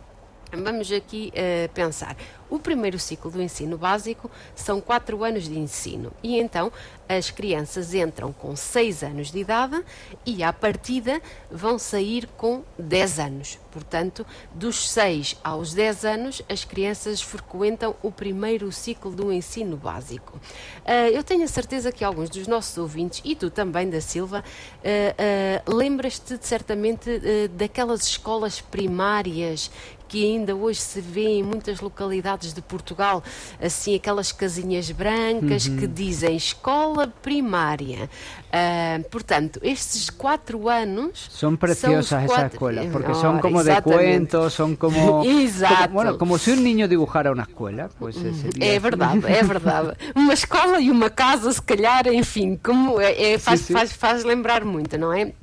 Vamos 0.56 0.92
aqui 0.92 1.32
uh, 1.36 1.70
pensar. 1.74 2.16
O 2.50 2.60
primeiro 2.60 3.00
ciclo 3.00 3.32
do 3.32 3.42
ensino 3.42 3.78
básico 3.78 4.30
são 4.56 4.80
quatro 4.80 5.24
anos 5.24 5.46
de 5.46 5.58
ensino 5.58 6.12
e 6.22 6.38
então 6.40 6.72
as 7.10 7.32
crianças 7.32 7.94
entram 7.94 8.32
com 8.32 8.56
seis 8.56 9.04
anos 9.04 9.32
de 9.32 9.40
idade 9.40 9.84
e 10.26 10.44
à 10.44 10.54
partida 10.54 11.22
vão 11.52 11.78
sair 11.80 12.28
com 12.38 12.64
10 12.78 13.20
anos. 13.20 13.60
Portanto, 13.72 14.26
dos 14.54 14.90
6 14.90 15.38
aos 15.44 15.74
10 15.74 16.06
anos, 16.06 16.42
as 16.48 16.64
crianças 16.64 17.22
frequentam 17.22 17.96
o 18.02 18.12
primeiro 18.12 18.72
ciclo 18.72 19.12
do 19.12 19.32
ensino 19.32 19.76
básico. 19.76 20.38
Uh, 20.38 21.10
eu 21.14 21.24
tenho 21.24 21.44
a 21.44 21.48
certeza 21.48 21.92
que 21.92 22.04
alguns 22.04 22.30
dos 22.30 22.48
nossos 22.48 22.78
ouvintes, 22.78 23.22
e 23.26 23.36
tu 23.36 23.50
também, 23.50 23.90
da 23.90 24.00
Silva, 24.00 24.44
uh, 24.44 25.72
uh, 25.72 25.76
lembras-te 25.76 26.38
certamente 26.42 27.10
daquelas 27.52 28.04
escolas 28.04 28.62
primárias 28.62 29.70
que 30.16 30.24
ainda 30.24 30.56
hoje 30.56 30.80
se 30.80 31.02
vê 31.02 31.28
em 31.28 31.44
muitas 31.44 31.82
localidades 31.82 32.54
de 32.54 32.62
Portugal, 32.62 33.22
assim 33.62 33.96
aquelas 33.96 34.32
casinhas 34.32 34.90
brancas 34.90 35.68
uhum. 35.68 35.76
que 35.76 35.88
dizem 35.88 36.38
escola 36.38 37.06
primária. 37.22 38.10
Uh, 38.46 39.04
portanto, 39.10 39.60
estes 39.62 40.10
quatro 40.10 40.70
anos 40.70 41.28
são 41.30 41.58
preciosas 41.58 42.06
são 42.06 42.26
quatro... 42.28 42.54
escolas, 42.54 42.86
porque 42.94 43.12
Ora, 43.12 43.20
são 43.20 43.40
como 43.40 43.60
exatamente. 43.60 43.90
de 43.90 44.06
cuentos, 44.06 44.54
são 44.54 44.74
como, 44.74 45.26
Exato. 45.26 45.76
como 45.76 45.90
bueno, 45.90 46.18
como 46.18 46.40
se 46.40 46.54
um 46.54 46.62
niño 46.62 46.88
dibujara 46.88 47.34
uma 47.34 47.44
escola, 47.44 47.90
pues 48.00 48.16
É 48.62 48.80
verdade, 48.80 49.22
é 49.28 49.44
verdade. 49.44 49.98
uma 50.16 50.34
escola 50.34 50.80
e 50.80 50.90
uma 50.90 51.10
casa, 51.10 51.52
se 51.52 51.62
calhar, 51.62 52.08
enfim, 52.08 52.58
como 52.64 53.02
é, 53.02 53.34
é 53.34 53.38
faz, 53.38 53.60
sim, 53.60 53.66
sim. 53.66 53.74
Faz, 53.74 53.92
faz 53.92 54.24
lembrar 54.24 54.64
muito, 54.64 54.98
não 54.98 55.12
é? 55.12 55.34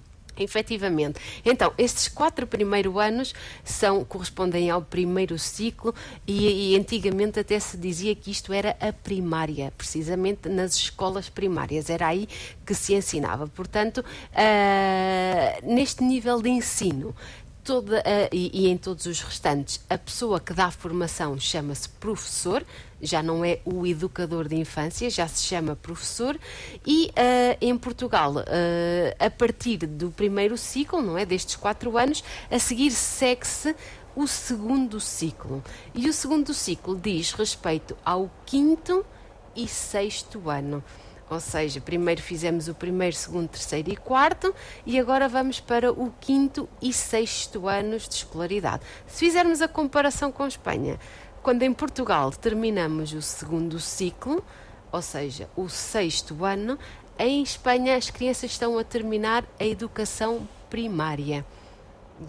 Efetivamente. 0.43 1.21
Então, 1.45 1.73
estes 1.79 2.09
quatro 2.09 2.47
primeiros 2.47 2.97
anos 2.97 3.35
são, 3.65 4.05
correspondem 4.05 4.71
ao 4.71 4.83
primeiro 4.83 5.39
ciclo 5.39 5.95
e, 6.27 6.73
e, 6.73 6.77
antigamente 6.79 7.39
até 7.39 7.59
se 7.59 7.77
dizia 7.77 8.15
que 8.15 8.31
isto 8.31 8.53
era 8.53 8.77
a 8.81 8.93
primária, 8.93 9.73
precisamente 9.77 10.49
nas 10.49 10.75
escolas 10.75 11.29
primárias, 11.29 11.89
era 11.89 12.09
aí 12.09 12.29
que 12.65 12.75
se 12.75 12.95
ensinava. 12.95 13.47
Portanto, 13.49 13.99
uh, 13.99 15.75
neste 15.75 16.03
nível 16.03 16.41
de 16.41 16.51
ensino, 16.51 17.15
toda 17.65 18.01
a, 18.01 18.29
e, 18.33 18.51
e, 18.53 18.69
em 18.69 18.77
todos 18.77 19.07
os 19.07 19.21
restantes, 19.21 19.81
a 19.89 19.97
pessoa 19.97 20.41
que 20.41 20.53
dá 20.53 20.71
formação 20.71 21.39
chama-se 21.39 21.89
professor, 21.89 22.65
já 23.01 23.23
não 23.23 23.45
é 23.45 23.61
o 23.65 23.87
educador 23.87 24.49
de 24.49 24.57
infância, 24.57 25.09
já 25.11 25.27
se 25.29 25.43
chama 25.43 25.77
professor, 25.77 26.39
e 26.87 27.07
uh, 27.07 27.57
em 27.61 27.77
Portugal, 27.77 28.35
uh, 28.35 28.45
a 29.19 29.31
partir 29.31 29.79
do 29.79 30.11
primeiro 30.11 30.57
ciclo, 30.59 31.01
não 31.01 31.17
é, 31.17 31.25
destes 31.25 31.57
quatro 31.57 31.97
anos, 31.97 32.23
a 32.51 32.59
seguir 32.59 32.91
segue-se 32.91 33.75
o 34.15 34.27
segundo 34.27 35.01
ciclo. 35.01 35.63
E 35.95 36.09
o 36.09 36.13
segundo 36.13 36.53
ciclo 36.53 36.97
diz 36.97 37.33
respeito 37.33 37.97
ao 38.05 38.31
quinto 38.45 39.05
e 39.55 39.67
sexto 39.69 40.51
ano. 40.51 40.83
Ou 41.33 41.41
seja, 41.41 41.81
primeiro 41.81 42.21
fizemos 42.21 42.69
o 42.69 42.75
primeiro, 42.75 43.17
segundo, 43.17 43.49
terceiro 43.49 43.91
e 43.91 43.97
quarto 43.97 44.55
e 44.85 44.99
agora 45.01 45.29
vamos 45.29 45.61
para 45.61 45.91
o 45.91 46.13
quinto 46.21 46.69
e 46.81 46.93
sexto 46.93 47.69
anos 47.69 48.07
de 48.07 48.17
escolaridade. 48.17 48.83
Se 49.07 49.21
fizermos 49.21 49.63
a 49.63 49.69
comparação 49.69 50.31
com 50.31 50.47
Espanha, 50.47 51.01
quando 51.43 51.63
em 51.63 51.73
Portugal 51.73 52.31
terminamos 52.33 53.15
o 53.15 53.23
segundo 53.23 53.81
ciclo, 53.81 54.45
ou 54.93 55.01
seja, 55.01 55.49
o 55.57 55.71
sexto 55.71 56.45
ano, 56.45 56.79
em 57.19 57.43
Espanha 57.43 57.97
as 57.97 58.11
crianças 58.11 58.51
estão 58.51 58.77
a 58.77 58.85
terminar 58.85 59.43
a 59.59 59.65
educação 59.65 60.47
primária. 60.69 61.47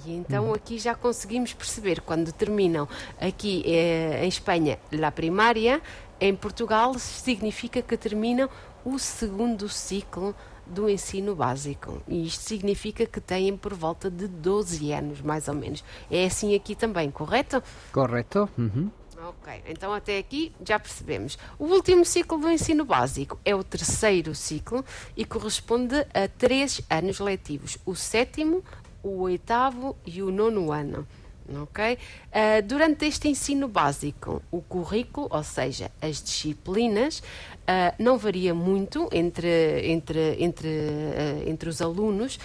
E 0.06 0.14
então 0.14 0.46
uhum. 0.46 0.54
aqui 0.54 0.80
já 0.80 0.96
conseguimos 0.96 1.52
perceber 1.52 2.00
quando 2.00 2.32
terminam 2.32 2.88
aqui 3.20 3.64
eh, 3.66 4.22
em 4.24 4.28
Espanha 4.30 4.80
a 5.06 5.12
primária, 5.12 5.82
em 6.22 6.34
Portugal 6.34 6.98
significa 6.98 7.82
que 7.82 7.98
terminam 7.98 8.50
o 8.86 8.98
segundo 9.00 9.70
ciclo 9.70 10.36
do 10.66 10.90
ensino 10.90 11.36
básico. 11.36 12.02
E 12.08 12.26
isto 12.26 12.42
significa 12.42 13.06
que 13.06 13.20
têm 13.20 13.56
por 13.56 13.74
volta 13.74 14.10
de 14.10 14.28
12 14.28 14.92
anos, 14.92 15.22
mais 15.22 15.48
ou 15.48 15.54
menos. 15.54 15.84
É 16.10 16.26
assim 16.26 16.56
aqui 16.56 16.76
também, 16.76 17.12
correto? 17.12 17.62
Correto. 17.92 18.50
Uhum. 18.58 18.90
Ok, 19.26 19.64
então 19.68 19.94
até 19.94 20.18
aqui 20.18 20.54
já 20.66 20.78
percebemos. 20.78 21.38
O 21.58 21.66
último 21.66 22.04
ciclo 22.04 22.38
do 22.38 22.50
ensino 22.50 22.84
básico 22.84 23.40
é 23.46 23.56
o 23.56 23.64
terceiro 23.64 24.36
ciclo 24.36 24.84
e 25.16 25.24
corresponde 25.24 25.96
a 26.14 26.28
três 26.28 26.82
anos 26.90 27.20
letivos: 27.20 27.78
o 27.86 27.96
sétimo, 27.96 28.62
o 29.02 29.22
oitavo 29.22 29.96
e 30.06 30.22
o 30.22 30.30
nono 30.30 30.74
ano. 30.74 31.08
Ok? 31.50 31.98
Uh, 32.32 32.62
durante 32.66 33.06
este 33.06 33.28
ensino 33.28 33.68
básico, 33.68 34.42
o 34.50 34.62
currículo, 34.62 35.28
ou 35.30 35.44
seja, 35.44 35.92
as 36.02 36.24
disciplinas, 36.24 37.20
uh, 37.20 37.94
não 38.00 38.18
varia 38.18 38.54
muito 38.54 39.10
entre, 39.12 39.92
entre, 39.92 40.42
entre, 40.42 40.68
uh, 40.68 41.50
entre 41.50 41.70
os 41.70 41.82
alunos, 41.82 42.40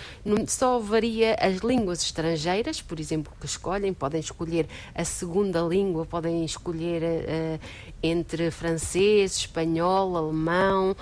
só 0.49 0.81
varia 0.81 1.37
as 1.41 1.59
línguas 1.59 2.03
estrangeiras, 2.03 2.83
por 2.83 2.99
exemplo, 2.99 3.33
que 3.39 3.47
escolhem, 3.47 3.95
podem 3.95 4.21
escolher 4.21 4.67
a 4.95 5.05
segunda 5.05 5.61
língua, 5.61 6.05
podem 6.05 6.45
escolher 6.45 7.03
entre 8.03 8.51
francês, 8.51 9.37
espanhol, 9.37 10.17
alemão. 10.17 10.97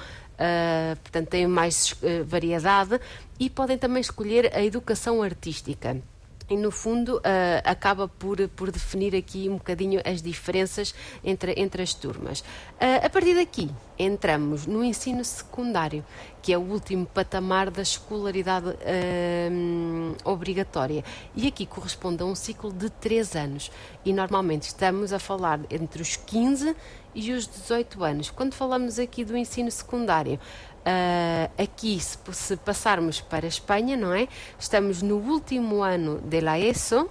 portanto, 1.02 1.28
têm 1.28 1.46
mais 1.46 1.94
variedade 2.26 3.00
e 3.38 3.48
podem 3.48 3.78
também 3.78 4.00
escolher 4.00 4.54
a 4.54 4.62
educação 4.62 5.22
artística 5.22 6.00
e 6.48 6.56
no 6.56 6.70
fundo 6.70 7.16
uh, 7.18 7.22
acaba 7.64 8.08
por, 8.08 8.36
por 8.50 8.70
definir 8.70 9.14
aqui 9.14 9.48
um 9.48 9.54
bocadinho 9.54 10.00
as 10.04 10.22
diferenças 10.22 10.94
entre, 11.24 11.54
entre 11.56 11.82
as 11.82 11.92
turmas. 11.92 12.40
Uh, 12.40 13.04
a 13.04 13.10
partir 13.10 13.34
daqui 13.34 13.70
entramos 13.98 14.66
no 14.66 14.84
ensino 14.84 15.24
secundário, 15.24 16.04
que 16.42 16.52
é 16.52 16.58
o 16.58 16.60
último 16.60 17.06
patamar 17.06 17.70
da 17.70 17.82
escolaridade 17.82 18.68
uh, 18.68 20.16
obrigatória. 20.24 21.04
E 21.34 21.48
aqui 21.48 21.66
corresponde 21.66 22.22
a 22.22 22.26
um 22.26 22.34
ciclo 22.34 22.72
de 22.72 22.88
3 22.90 23.34
anos. 23.34 23.70
E 24.04 24.12
normalmente 24.12 24.62
estamos 24.62 25.12
a 25.12 25.18
falar 25.18 25.60
entre 25.70 26.00
os 26.00 26.14
15 26.16 26.76
e 27.14 27.32
os 27.32 27.48
18 27.48 28.04
anos. 28.04 28.30
Quando 28.30 28.54
falamos 28.54 28.98
aqui 28.98 29.24
do 29.24 29.36
ensino 29.36 29.70
secundário, 29.70 30.38
Uh, 30.86 31.50
aqui, 31.60 31.98
se, 31.98 32.16
se, 32.32 32.56
passarmos 32.56 33.20
para 33.20 33.44
a 33.44 33.48
Espanha, 33.48 33.96
não 33.96 34.14
é? 34.14 34.28
Estamos 34.56 35.02
no 35.02 35.16
último 35.16 35.82
ano 35.82 36.20
de 36.20 36.40
la 36.40 36.60
ESO 36.60 37.10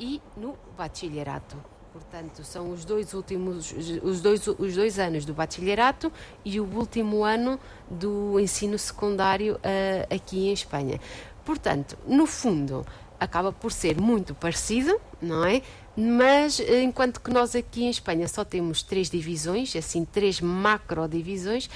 e 0.00 0.20
no 0.36 0.56
bachillerato. 0.76 1.56
Portanto, 1.92 2.42
são 2.42 2.72
os 2.72 2.84
dois 2.84 3.14
últimos, 3.14 3.72
os 4.02 4.20
dois, 4.20 4.46
os 4.48 4.74
dois 4.74 4.98
anos 4.98 5.24
do 5.24 5.32
bachillerato 5.32 6.12
e 6.44 6.58
o 6.58 6.64
último 6.64 7.22
ano 7.22 7.60
do 7.88 8.40
ensino 8.40 8.76
secundário 8.76 9.54
uh, 9.54 10.14
aqui 10.14 10.48
em 10.48 10.52
Espanha. 10.52 11.00
Portanto, 11.44 11.96
no 12.04 12.26
fundo, 12.26 12.84
acaba 13.18 13.52
por 13.52 13.72
ser 13.72 14.00
muito 14.00 14.34
parecido, 14.34 15.00
não 15.22 15.44
é? 15.44 15.62
Mas 15.96 16.60
enquanto 16.60 17.20
que 17.20 17.28
nós 17.28 17.56
aqui 17.56 17.82
em 17.82 17.90
Espanha 17.90 18.28
só 18.28 18.44
temos 18.44 18.84
três 18.84 19.10
divisões, 19.10 19.74
assim, 19.74 20.04
três 20.04 20.40
macro 20.40 21.08
divisões, 21.08 21.68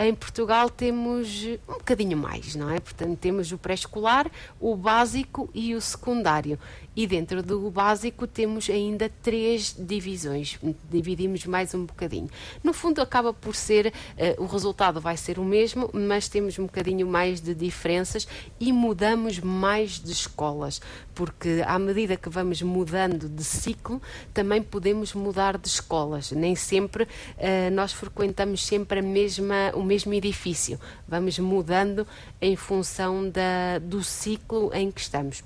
em 0.00 0.14
Portugal 0.14 0.70
temos 0.70 1.44
um 1.68 1.74
bocadinho 1.74 2.16
mais, 2.16 2.56
não 2.56 2.70
é? 2.70 2.80
Portanto, 2.80 3.18
temos 3.18 3.52
o 3.52 3.58
pré-escolar, 3.58 4.30
o 4.58 4.74
básico 4.74 5.50
e 5.52 5.74
o 5.74 5.80
secundário. 5.80 6.58
E 6.94 7.06
dentro 7.06 7.40
do 7.40 7.70
básico 7.70 8.26
temos 8.26 8.68
ainda 8.68 9.08
três 9.22 9.74
divisões. 9.78 10.58
Dividimos 10.90 11.46
mais 11.46 11.72
um 11.72 11.86
bocadinho. 11.86 12.28
No 12.64 12.72
fundo, 12.72 13.00
acaba 13.00 13.32
por 13.32 13.54
ser, 13.54 13.86
uh, 13.86 14.42
o 14.42 14.46
resultado 14.46 15.00
vai 15.00 15.16
ser 15.16 15.38
o 15.38 15.44
mesmo, 15.44 15.88
mas 15.92 16.28
temos 16.28 16.58
um 16.58 16.64
bocadinho 16.64 17.06
mais 17.06 17.40
de 17.40 17.54
diferenças 17.54 18.26
e 18.58 18.72
mudamos 18.72 19.38
mais 19.38 20.00
de 20.00 20.10
escolas. 20.10 20.82
Porque 21.14 21.62
à 21.64 21.78
medida 21.78 22.16
que 22.16 22.28
vamos 22.28 22.60
mudando 22.60 23.28
de 23.28 23.44
ciclo, 23.44 24.02
também 24.34 24.60
podemos 24.60 25.14
mudar 25.14 25.56
de 25.58 25.68
escolas. 25.68 26.32
Nem 26.32 26.56
sempre 26.56 27.04
uh, 27.04 27.70
nós 27.72 27.92
frequentamos 27.92 28.66
sempre 28.66 28.98
a 28.98 29.02
mesma, 29.02 29.70
o 29.74 29.82
mesmo 29.84 30.12
edifício. 30.12 30.78
Vamos 31.06 31.38
mudando 31.38 32.04
em 32.40 32.56
função 32.56 33.30
da, 33.30 33.78
do 33.80 34.02
ciclo 34.02 34.72
em 34.74 34.90
que 34.90 35.00
estamos. 35.00 35.44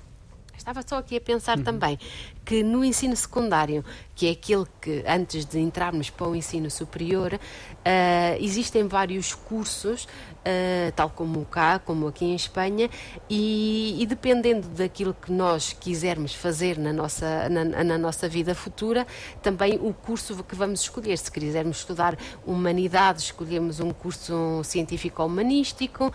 Estava 0.57 0.81
só 0.87 0.97
aqui 0.97 1.17
a 1.17 1.21
pensar 1.21 1.57
uhum. 1.57 1.63
também 1.63 1.99
que 2.45 2.61
no 2.61 2.85
ensino 2.85 3.15
secundário, 3.15 3.83
que 4.13 4.27
é 4.27 4.31
aquele 4.31 4.65
que 4.79 5.03
antes 5.07 5.45
de 5.45 5.59
entrarmos 5.59 6.09
para 6.09 6.27
o 6.27 6.35
ensino 6.35 6.69
superior, 6.69 7.33
uh, 7.33 8.37
existem 8.39 8.87
vários 8.87 9.33
cursos 9.33 10.07
uh, 10.45 10.91
tal 10.95 11.09
como 11.09 11.43
cá, 11.45 11.79
como 11.79 12.07
aqui 12.07 12.25
em 12.25 12.35
Espanha, 12.35 12.89
e, 13.29 14.01
e, 14.01 14.05
dependendo 14.05 14.67
daquilo 14.69 15.13
que 15.13 15.31
nós 15.31 15.73
quisermos 15.73 16.33
fazer 16.33 16.77
na 16.77 16.93
nossa, 16.93 17.49
na, 17.49 17.65
na, 17.65 17.97
nossa 17.97 18.29
vida 18.29 18.53
futura, 18.53 19.05
também 19.41 19.79
o 19.81 19.93
curso 19.93 20.43
que 20.43 20.55
vamos 20.55 20.81
escolher. 20.81 21.17
Se 21.17 21.31
quisermos 21.31 21.77
estudar 21.77 22.17
humanidades, 22.45 23.25
escolhemos 23.25 23.79
um 23.79 23.91
curso 23.91 24.61
científico-humanístico, 24.63 26.07
uh, 26.07 26.11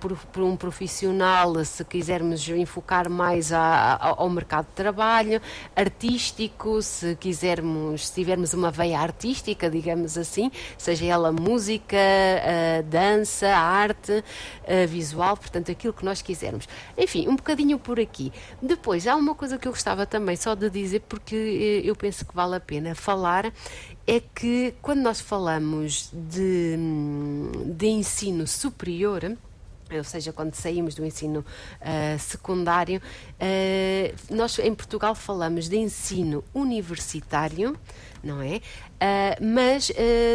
por, 0.00 0.16
por, 0.16 0.42
um 0.42 0.56
profissional, 0.56 1.64
se 1.64 1.84
quisermos 1.84 2.48
enfocar 2.48 3.08
mais 3.08 3.52
a, 3.52 3.94
a, 3.94 4.08
ao 4.16 4.30
mercado 4.30 4.66
de 4.66 4.72
trabalho, 4.72 5.33
artístico, 5.74 6.80
se 6.82 7.16
quisermos, 7.16 8.08
se 8.08 8.14
tivermos 8.14 8.54
uma 8.54 8.70
veia 8.70 8.98
artística, 8.98 9.70
digamos 9.70 10.16
assim, 10.18 10.50
seja 10.78 11.06
ela 11.06 11.32
música, 11.32 11.96
uh, 11.96 12.82
dança, 12.84 13.48
arte 13.48 14.24
a 14.66 14.86
visual, 14.86 15.36
portanto, 15.36 15.70
aquilo 15.70 15.92
que 15.92 16.04
nós 16.04 16.22
quisermos. 16.22 16.68
Enfim, 16.96 17.28
um 17.28 17.36
bocadinho 17.36 17.78
por 17.78 18.00
aqui. 18.00 18.32
Depois, 18.60 19.06
há 19.06 19.16
uma 19.16 19.34
coisa 19.34 19.58
que 19.58 19.68
eu 19.68 19.72
gostava 19.72 20.06
também 20.06 20.36
só 20.36 20.54
de 20.54 20.70
dizer, 20.70 21.00
porque 21.00 21.82
eh, 21.84 21.88
eu 21.88 21.94
penso 21.94 22.24
que 22.24 22.34
vale 22.34 22.56
a 22.56 22.60
pena 22.60 22.94
falar, 22.94 23.52
é 24.06 24.20
que 24.20 24.74
quando 24.82 25.00
nós 25.00 25.20
falamos 25.20 26.10
de, 26.12 26.76
de 27.66 27.86
ensino 27.86 28.46
superior, 28.46 29.36
ou 29.98 30.04
seja, 30.04 30.32
quando 30.32 30.54
saímos 30.54 30.94
do 30.94 31.04
ensino 31.04 31.40
uh, 31.40 32.18
secundário, 32.18 33.00
uh, 33.00 34.34
nós 34.34 34.58
em 34.58 34.74
Portugal 34.74 35.14
falamos 35.14 35.68
de 35.68 35.76
ensino 35.76 36.44
universitário, 36.54 37.76
não 38.22 38.40
é? 38.40 38.56
Uh, 38.56 39.44
mas 39.44 39.90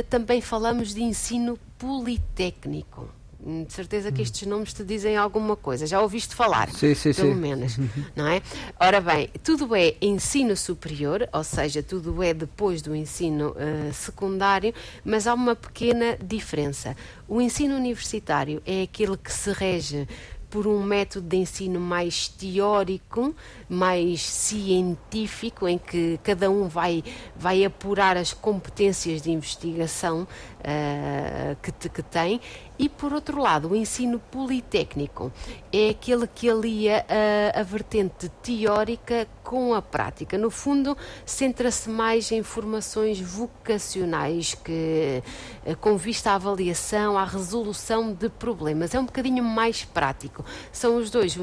também 0.10 0.42
falamos 0.42 0.94
de 0.94 1.02
ensino 1.02 1.58
politécnico. 1.78 3.19
Hum, 3.46 3.64
de 3.64 3.72
certeza 3.72 4.12
que 4.12 4.22
estes 4.22 4.46
nomes 4.46 4.74
te 4.74 4.84
dizem 4.84 5.16
alguma 5.16 5.56
coisa. 5.56 5.88
Já 5.88 6.02
ouviste 6.02 6.36
falar, 6.36 6.70
sim, 6.72 6.94
sim, 6.94 7.14
pelo 7.14 7.34
sim. 7.34 7.40
menos, 7.40 7.78
não 8.14 8.28
é? 8.28 8.42
Ora 8.78 9.00
bem, 9.00 9.30
tudo 9.42 9.74
é 9.76 9.96
ensino 10.02 10.58
superior, 10.58 11.28
ou 11.32 11.44
seja, 11.44 11.82
tudo 11.82 12.22
é 12.22 12.34
depois 12.34 12.82
do 12.82 12.94
ensino 12.94 13.52
uh, 13.52 13.94
secundário, 13.94 14.74
mas 15.06 15.26
há 15.26 15.34
uma 15.34 15.56
pequena 15.56 16.18
diferença. 16.22 16.98
O 17.30 17.40
ensino 17.40 17.76
universitário 17.76 18.62
é 18.66 18.82
aquele 18.82 19.16
que 19.16 19.32
se 19.32 19.52
rege 19.54 20.06
por 20.50 20.66
um 20.66 20.82
método 20.82 21.28
de 21.28 21.38
ensino 21.38 21.80
mais 21.80 22.28
teórico, 22.28 23.36
mais 23.70 24.22
científico, 24.22 25.68
em 25.68 25.78
que 25.78 26.20
cada 26.24 26.50
um 26.50 26.68
vai, 26.68 27.04
vai 27.36 27.64
apurar 27.64 28.18
as 28.18 28.34
competências 28.34 29.22
de 29.22 29.32
investigação 29.32 30.24
uh, 30.24 31.56
que, 31.62 31.72
te, 31.72 31.88
que 31.88 32.02
tem, 32.02 32.42
e 32.80 32.88
por 32.88 33.12
outro 33.12 33.42
lado, 33.42 33.72
o 33.72 33.76
ensino 33.76 34.20
politécnico 34.32 35.34
é 35.72 35.90
aquele 35.90 36.26
que 36.26 36.50
alia 36.50 37.06
a, 37.10 37.60
a 37.60 37.64
vertente 37.64 38.30
teórica 38.42 39.28
com 39.44 39.74
a 39.74 39.82
prática. 39.82 40.38
No 40.38 40.50
fundo, 40.50 40.96
centra-se 41.26 41.90
mais 41.90 42.32
em 42.32 42.42
formações 42.42 43.20
vocacionais 43.20 44.54
que, 44.54 45.22
eh, 45.66 45.76
com 45.82 45.98
vista 45.98 46.32
à 46.32 46.36
avaliação, 46.36 47.18
à 47.18 47.26
resolução 47.26 48.14
de 48.14 48.30
problemas. 48.30 48.96
É 48.96 49.00
um 49.00 49.06
bocadinho 49.06 49.44
mais 49.44 49.84
prático. 49.84 50.46
São 50.72 50.96
os 50.98 51.10
dois 51.10 51.36
uh, 51.36 51.42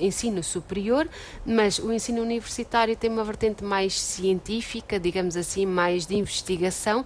ensino 0.00 0.42
superior, 0.42 1.06
mas 1.44 1.78
o 1.78 1.92
ensino 1.92 2.22
universitário 2.22 2.96
tem 2.96 3.10
uma 3.10 3.24
vertente 3.24 3.62
mais 3.62 4.00
científica, 4.00 4.98
digamos 4.98 5.36
assim, 5.36 5.66
mais 5.66 6.06
de 6.06 6.14
investigação, 6.14 7.04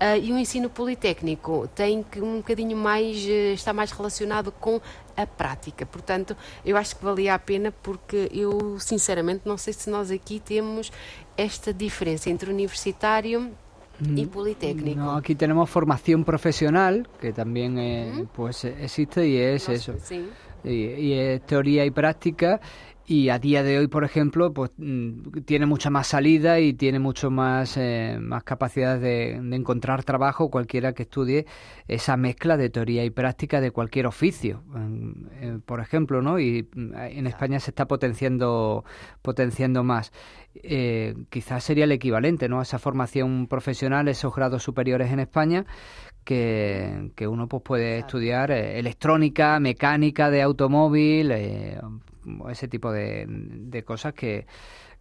Uh, 0.00 0.16
e 0.22 0.32
o 0.32 0.38
ensino 0.38 0.70
politécnico 0.70 1.68
tem 1.74 2.04
que 2.04 2.20
um 2.20 2.36
bocadinho 2.36 2.76
mais, 2.76 3.16
uh, 3.24 3.52
está 3.52 3.72
mais 3.72 3.90
relacionado 3.90 4.52
com 4.52 4.80
a 5.16 5.26
prática. 5.26 5.84
Portanto, 5.84 6.36
eu 6.64 6.76
acho 6.76 6.94
que 6.94 7.04
valia 7.04 7.34
a 7.34 7.38
pena 7.38 7.72
porque 7.82 8.30
eu, 8.32 8.78
sinceramente, 8.78 9.42
não 9.44 9.58
sei 9.58 9.72
se 9.72 9.90
nós 9.90 10.12
aqui 10.12 10.38
temos 10.38 10.92
esta 11.36 11.74
diferença 11.74 12.30
entre 12.30 12.48
universitário 12.48 13.50
y 14.00 14.24
mm, 14.24 14.28
politécnico. 14.28 15.00
No, 15.00 15.16
aquí 15.16 15.34
tenemos 15.34 15.68
formación 15.68 16.24
profesional, 16.24 17.08
que 17.20 17.32
también 17.32 17.78
eh, 17.78 18.26
pues 18.32 18.64
existe 18.64 19.26
y 19.26 19.36
es 19.36 19.68
eso. 19.68 19.94
Sí. 20.02 20.28
Y, 20.64 20.70
y, 20.70 21.12
es 21.14 21.46
teoría 21.46 21.84
y 21.84 21.90
práctica 21.90 22.60
y 23.10 23.30
a 23.30 23.38
día 23.38 23.62
de 23.62 23.78
hoy, 23.78 23.86
por 23.88 24.04
ejemplo, 24.04 24.52
pues 24.52 24.70
mm, 24.76 25.40
tiene 25.46 25.64
mucha 25.64 25.88
más 25.88 26.08
salida 26.08 26.60
y 26.60 26.74
tiene 26.74 26.98
mucho 26.98 27.30
más, 27.30 27.78
eh, 27.78 28.18
más 28.20 28.44
capacidad 28.44 29.00
de, 29.00 29.30
encontrar 29.30 30.04
trabajo 30.04 30.50
cualquiera 30.50 30.92
que 30.92 31.04
estudie 31.04 31.46
esa 31.88 32.18
mezcla 32.18 32.58
de 32.58 32.68
teoría 32.68 33.06
y 33.06 33.10
práctica 33.10 33.62
de 33.62 33.70
cualquier 33.70 34.06
oficio, 34.06 34.62
eh, 35.40 35.58
por 35.64 35.80
ejemplo, 35.80 36.20
¿no? 36.20 36.38
Y 36.38 36.68
mm, 36.74 36.94
en 36.96 37.26
España 37.26 37.58
se 37.60 37.70
está 37.70 37.86
potenciando, 37.86 38.84
potenciando 39.22 39.82
más. 39.82 40.12
Eh, 40.54 41.14
quizás 41.30 41.64
sería 41.64 41.84
el 41.84 41.92
equivalente, 41.92 42.46
¿no? 42.50 42.60
A 42.60 42.64
esa 42.64 42.78
formación 42.78 43.46
profesional, 43.46 44.08
esos 44.08 44.34
grados 44.34 44.62
superiores 44.62 45.10
en 45.10 45.20
España, 45.20 45.64
que, 46.24 47.10
que 47.16 47.26
uno 47.26 47.48
pues 47.48 47.62
puede 47.62 48.00
estudiar 48.00 48.50
electrónica, 48.50 49.58
mecánica 49.60 50.28
de 50.28 50.42
automóvil, 50.42 51.32
ese 52.50 52.68
tipo 52.68 52.92
de, 52.92 53.26
de 53.28 53.84
cosas 53.84 54.14
que, 54.14 54.46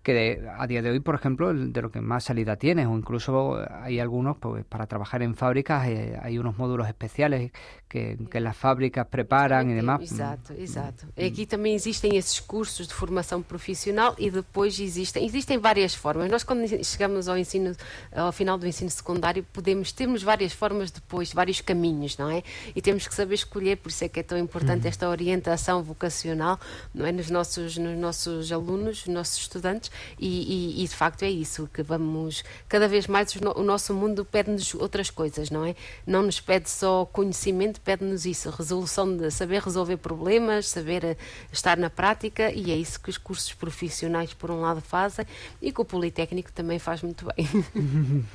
que 0.03 0.41
a 0.57 0.65
día 0.67 0.81
de 0.81 0.89
hoy, 0.89 0.99
por 1.01 1.15
ejemplo, 1.15 1.53
de 1.53 1.81
lo 1.81 1.91
que 1.91 1.99
más 1.99 2.25
salida 2.25 2.55
tiene, 2.55 2.87
o 2.87 2.95
incluso 2.97 3.59
hay 3.81 3.99
algunos, 3.99 4.37
pues 4.37 4.63
para 4.63 4.87
trabajar 4.87 5.21
en 5.21 5.35
fábricas 5.35 5.87
eh, 5.87 6.17
hay 6.21 6.39
unos 6.39 6.57
módulos 6.57 6.87
especiales 6.87 7.51
que, 7.89 8.17
que 8.29 8.39
las 8.39 8.55
fábricas 8.55 9.07
preparam 9.07 9.69
e 9.69 9.75
demais. 9.75 10.11
Exato, 10.11 10.53
exato. 10.53 11.07
Aqui 11.17 11.45
também 11.45 11.73
existem 11.73 12.15
esses 12.15 12.39
cursos 12.39 12.87
de 12.87 12.93
formação 12.93 13.41
profissional 13.41 14.15
e 14.17 14.29
depois 14.29 14.79
existem, 14.79 15.25
existem 15.25 15.57
várias 15.57 15.93
formas. 15.93 16.29
Nós 16.29 16.43
quando 16.43 16.67
chegamos 16.83 17.27
ao 17.27 17.37
ensino, 17.37 17.75
ao 18.13 18.31
final 18.31 18.57
do 18.57 18.67
ensino 18.67 18.89
secundário, 18.89 19.45
podemos 19.51 19.91
temos 19.91 20.23
várias 20.23 20.53
formas 20.53 20.91
depois, 20.91 21.33
vários 21.33 21.61
caminhos, 21.61 22.17
não 22.17 22.29
é? 22.29 22.43
E 22.75 22.81
temos 22.81 23.07
que 23.07 23.15
saber 23.15 23.35
escolher, 23.35 23.77
por 23.77 23.89
isso 23.89 24.03
é 24.03 24.09
que 24.09 24.19
é 24.19 24.23
tão 24.23 24.37
importante 24.37 24.83
uhum. 24.83 24.89
esta 24.89 25.09
orientação 25.09 25.83
vocacional, 25.83 26.59
não 26.93 27.05
é, 27.05 27.11
nos 27.11 27.29
nossos 27.29 27.77
nos 27.77 27.97
nossos 27.97 28.51
alunos, 28.51 29.05
nos 29.05 29.15
nossos 29.15 29.37
estudantes 29.37 29.86
e, 30.19 30.77
e, 30.77 30.83
e, 30.83 30.87
de 30.87 30.95
facto 30.95 31.23
é 31.23 31.29
isso 31.29 31.69
que 31.73 31.83
vamos 31.83 32.43
cada 32.67 32.87
vez 32.87 33.07
mais 33.07 33.35
o 33.35 33.63
nosso 33.63 33.93
mundo 33.93 34.25
pede-nos 34.25 34.73
outras 34.75 35.09
coisas 35.09 35.49
não 35.49 35.65
é? 35.65 35.75
Não 36.05 36.23
nos 36.23 36.39
pede 36.39 36.69
só 36.69 37.05
conhecimento 37.05 37.81
pede-nos 37.81 38.25
isso 38.25 38.49
resolução 38.49 39.15
de 39.15 39.29
saber 39.31 39.61
resolver 39.61 39.97
problemas 39.97 40.67
saber 40.67 41.03
eh, 41.03 41.17
estar 41.51 41.77
na 41.77 41.89
prática 41.89 42.51
e 42.51 42.71
é 42.71 42.75
isso 42.75 43.01
que 43.01 43.09
os 43.09 43.17
cursos 43.17 43.53
profissionais 43.53 44.33
por 44.33 44.51
um 44.51 44.61
lado 44.61 44.81
fazem 44.81 45.25
e 45.61 45.71
que 45.71 45.81
o 45.81 45.85
Politécnico 45.85 46.51
também 46.51 46.79
faz 46.79 47.01
muito 47.01 47.25
bem. 47.25 47.47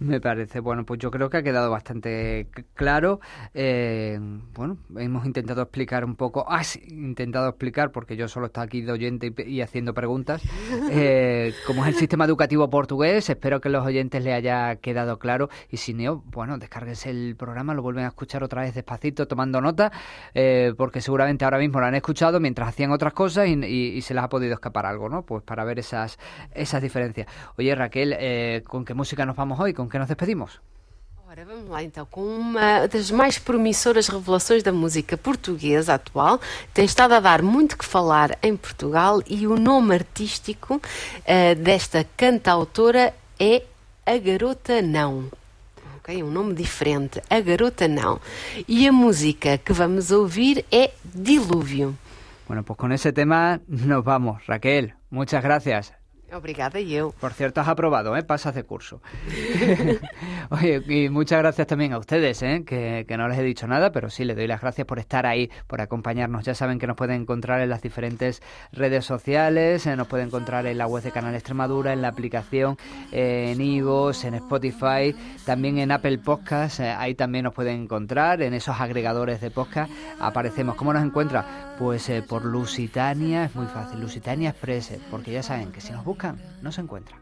Me 0.00 0.20
parece 0.20 0.60
bueno 0.60 0.84
pues 0.84 1.00
yo 1.00 1.10
creo 1.10 1.28
que 1.30 1.38
ha 1.38 1.42
quedado 1.42 1.70
bastante 1.70 2.48
claro. 2.74 3.20
Eh, 3.54 4.18
bueno 4.54 4.78
hemos 4.96 5.26
intentado 5.26 5.62
explicar 5.62 6.04
un 6.04 6.16
poco 6.16 6.44
has 6.48 6.76
intentado 6.76 7.48
explicar 7.48 7.92
porque 7.92 8.16
yo 8.16 8.28
solo 8.28 8.46
estaba 8.46 8.64
aquí 8.64 8.82
de 8.82 8.92
oyente 8.92 9.32
y, 9.36 9.56
y 9.56 9.60
haciendo 9.60 9.94
preguntas 9.94 10.42
eh, 10.90 11.54
como 11.66 11.82
es 11.84 11.88
el 11.88 11.94
sistema 11.94 12.24
educativo 12.24 12.68
portugués. 12.68 13.28
Espero 13.28 13.60
que 13.60 13.68
los 13.68 13.84
oyentes 13.84 14.22
le 14.22 14.32
haya 14.32 14.76
quedado 14.76 15.18
claro. 15.18 15.48
Y 15.70 15.76
si 15.78 15.94
no, 15.94 16.22
bueno, 16.26 16.58
descarguense 16.58 17.10
el 17.10 17.36
programa, 17.36 17.74
lo 17.74 17.82
vuelven 17.82 18.04
a 18.04 18.08
escuchar 18.08 18.42
otra 18.42 18.62
vez 18.62 18.74
despacito, 18.74 19.26
tomando 19.26 19.60
nota, 19.60 19.92
eh, 20.34 20.74
porque 20.76 21.00
seguramente 21.00 21.44
ahora 21.44 21.58
mismo 21.58 21.80
lo 21.80 21.86
han 21.86 21.94
escuchado 21.94 22.40
mientras 22.40 22.68
hacían 22.68 22.92
otras 22.92 23.12
cosas 23.12 23.48
y, 23.48 24.00
se 24.02 24.14
les 24.14 24.22
ha 24.22 24.28
podido 24.28 24.54
escapar 24.54 24.86
algo, 24.86 25.08
¿no? 25.08 25.22
Pues 25.22 25.42
para 25.42 25.64
ver 25.64 25.78
esas, 25.78 26.18
esas 26.54 26.82
diferencias. 26.82 27.26
Oye, 27.58 27.74
Raquel, 27.74 28.14
eh, 28.18 28.62
¿con 28.66 28.84
qué 28.84 28.94
música 28.94 29.26
nos 29.26 29.36
vamos 29.36 29.58
hoy? 29.58 29.72
¿Con 29.72 29.88
qué 29.88 29.98
nos 29.98 30.08
despedimos? 30.08 30.60
Ora, 31.36 31.44
vamos 31.44 31.68
lá 31.68 31.82
então, 31.82 32.06
com 32.06 32.22
uma 32.22 32.86
das 32.86 33.10
mais 33.10 33.38
promissoras 33.38 34.08
revelações 34.08 34.62
da 34.62 34.72
música 34.72 35.18
portuguesa 35.18 35.92
atual. 35.92 36.40
Tem 36.72 36.86
estado 36.86 37.12
a 37.12 37.20
dar 37.20 37.42
muito 37.42 37.76
que 37.76 37.84
falar 37.84 38.38
em 38.42 38.56
Portugal 38.56 39.20
e 39.26 39.46
o 39.46 39.54
nome 39.54 39.94
artístico 39.94 40.76
uh, 40.76 41.54
desta 41.62 42.06
cantautora 42.16 43.12
é 43.38 43.64
A 44.06 44.16
Garota 44.16 44.80
Não. 44.80 45.26
Ok, 45.98 46.22
um 46.22 46.30
nome 46.30 46.54
diferente, 46.54 47.20
A 47.28 47.38
Garota 47.38 47.86
Não. 47.86 48.18
E 48.66 48.88
a 48.88 48.92
música 48.92 49.58
que 49.58 49.74
vamos 49.74 50.10
ouvir 50.10 50.64
é 50.72 50.92
Dilúvio. 51.04 51.98
Bueno, 52.48 52.62
pues 52.62 52.78
con 52.78 52.92
ese 52.92 53.12
tema 53.12 53.60
nos 53.68 54.02
vamos. 54.02 54.42
Raquel, 54.46 54.94
muchas 55.10 55.42
gracias. 55.42 55.92
Obrigada 56.32 56.80
yo. 56.80 57.12
Por 57.20 57.32
cierto, 57.32 57.60
has 57.60 57.68
aprobado, 57.68 58.16
¿eh? 58.16 58.22
Pasas 58.22 58.54
de 58.54 58.64
curso. 58.64 59.00
Oye, 60.50 60.82
y 60.88 61.08
muchas 61.08 61.38
gracias 61.38 61.68
también 61.68 61.92
a 61.92 61.98
ustedes, 61.98 62.42
¿eh? 62.42 62.64
Que, 62.66 63.04
que, 63.06 63.16
no 63.16 63.28
les 63.28 63.38
he 63.38 63.42
dicho 63.42 63.66
nada, 63.68 63.92
pero 63.92 64.10
sí, 64.10 64.24
les 64.24 64.36
doy 64.36 64.48
las 64.48 64.60
gracias 64.60 64.86
por 64.86 64.98
estar 64.98 65.24
ahí, 65.24 65.50
por 65.68 65.80
acompañarnos. 65.80 66.44
Ya 66.44 66.54
saben 66.54 66.78
que 66.78 66.86
nos 66.86 66.96
pueden 66.96 67.22
encontrar 67.22 67.60
en 67.60 67.70
las 67.70 67.80
diferentes 67.80 68.42
redes 68.72 69.04
sociales, 69.04 69.86
eh, 69.86 69.96
nos 69.96 70.08
pueden 70.08 70.26
encontrar 70.26 70.66
en 70.66 70.78
la 70.78 70.86
web 70.86 71.02
de 71.04 71.12
Canal 71.12 71.34
Extremadura, 71.34 71.92
en 71.92 72.02
la 72.02 72.08
aplicación, 72.08 72.76
eh, 73.12 73.52
en 73.52 73.60
Ivos, 73.60 74.24
en 74.24 74.34
Spotify, 74.34 75.14
también 75.44 75.78
en 75.78 75.92
Apple 75.92 76.18
Podcast, 76.18 76.80
eh, 76.80 76.90
ahí 76.90 77.14
también 77.14 77.44
nos 77.44 77.54
pueden 77.54 77.82
encontrar, 77.82 78.42
en 78.42 78.52
esos 78.52 78.80
agregadores 78.80 79.40
de 79.40 79.50
podcast 79.50 79.90
aparecemos. 80.20 80.74
¿Cómo 80.74 80.92
nos 80.92 81.04
encuentra? 81.04 81.75
Pues 81.78 82.10
por 82.26 82.44
Lusitania, 82.44 83.44
es 83.44 83.54
muy 83.54 83.66
fácil, 83.66 84.00
Lusitania 84.00 84.50
Express, 84.50 84.92
porque 85.10 85.32
ya 85.32 85.42
saben 85.42 85.72
que 85.72 85.80
si 85.80 85.92
nos 85.92 86.04
buscan 86.04 86.40
no 86.62 86.72
se 86.72 86.80
encuentra. 86.80 87.18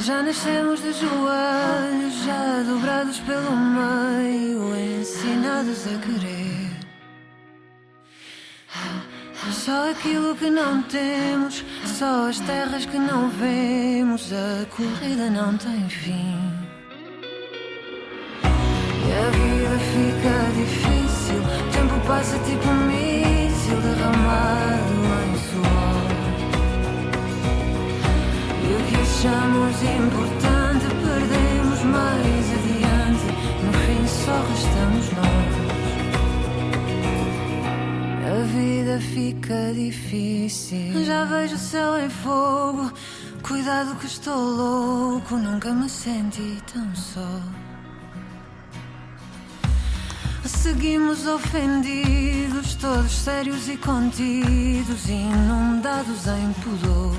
Já 0.00 0.22
nascemos 0.22 0.82
de 0.82 0.92
joelhos, 0.92 2.24
já 2.24 2.62
dobrados 2.62 3.18
pelo 3.20 3.50
meio, 3.50 4.76
ensinados 4.76 5.86
a 5.86 6.00
querer. 6.00 6.68
Só 9.50 9.90
aquilo 9.90 10.36
que 10.36 10.50
não 10.50 10.82
temos, 10.82 11.64
só 11.84 12.28
as 12.28 12.38
terras 12.40 12.86
que 12.86 12.98
não 12.98 13.28
vemos, 13.30 14.32
a 14.32 14.64
corrida 14.76 15.30
não 15.30 15.56
tem 15.56 15.88
fim. 15.88 16.38
E 19.04 19.12
a 19.12 19.30
vida 19.30 19.78
fica 19.92 20.34
difícil, 20.54 21.07
passa 22.08 22.38
tipo 22.38 22.66
um 22.66 22.86
míssil 22.86 23.76
derramado 23.82 24.94
em 25.24 25.36
suor. 25.46 26.08
E 28.64 28.68
o 28.72 28.80
que 28.86 28.96
achamos 28.96 29.76
importante 29.82 30.86
perdemos 31.04 31.80
mais 31.82 32.46
adiante. 32.56 33.26
No 33.62 33.72
fim 33.84 34.02
só 34.06 34.36
restamos 34.48 35.06
nós. 35.18 35.52
A 38.26 38.42
vida 38.56 38.94
fica 39.00 39.58
difícil. 39.74 41.04
Já 41.04 41.24
vejo 41.26 41.56
o 41.56 41.58
céu 41.58 41.98
em 41.98 42.08
fogo. 42.08 42.90
Cuidado 43.42 43.94
que 43.96 44.06
estou 44.06 44.38
louco. 44.38 45.36
Nunca 45.36 45.74
me 45.74 45.90
senti 45.90 46.56
tão 46.72 46.94
só. 46.94 47.67
Seguimos 50.68 51.26
ofendidos, 51.26 52.74
todos 52.74 53.10
sérios 53.10 53.70
e 53.70 53.76
contidos, 53.78 55.08
inundados 55.08 56.26
em 56.26 56.52
pudor. 56.62 57.16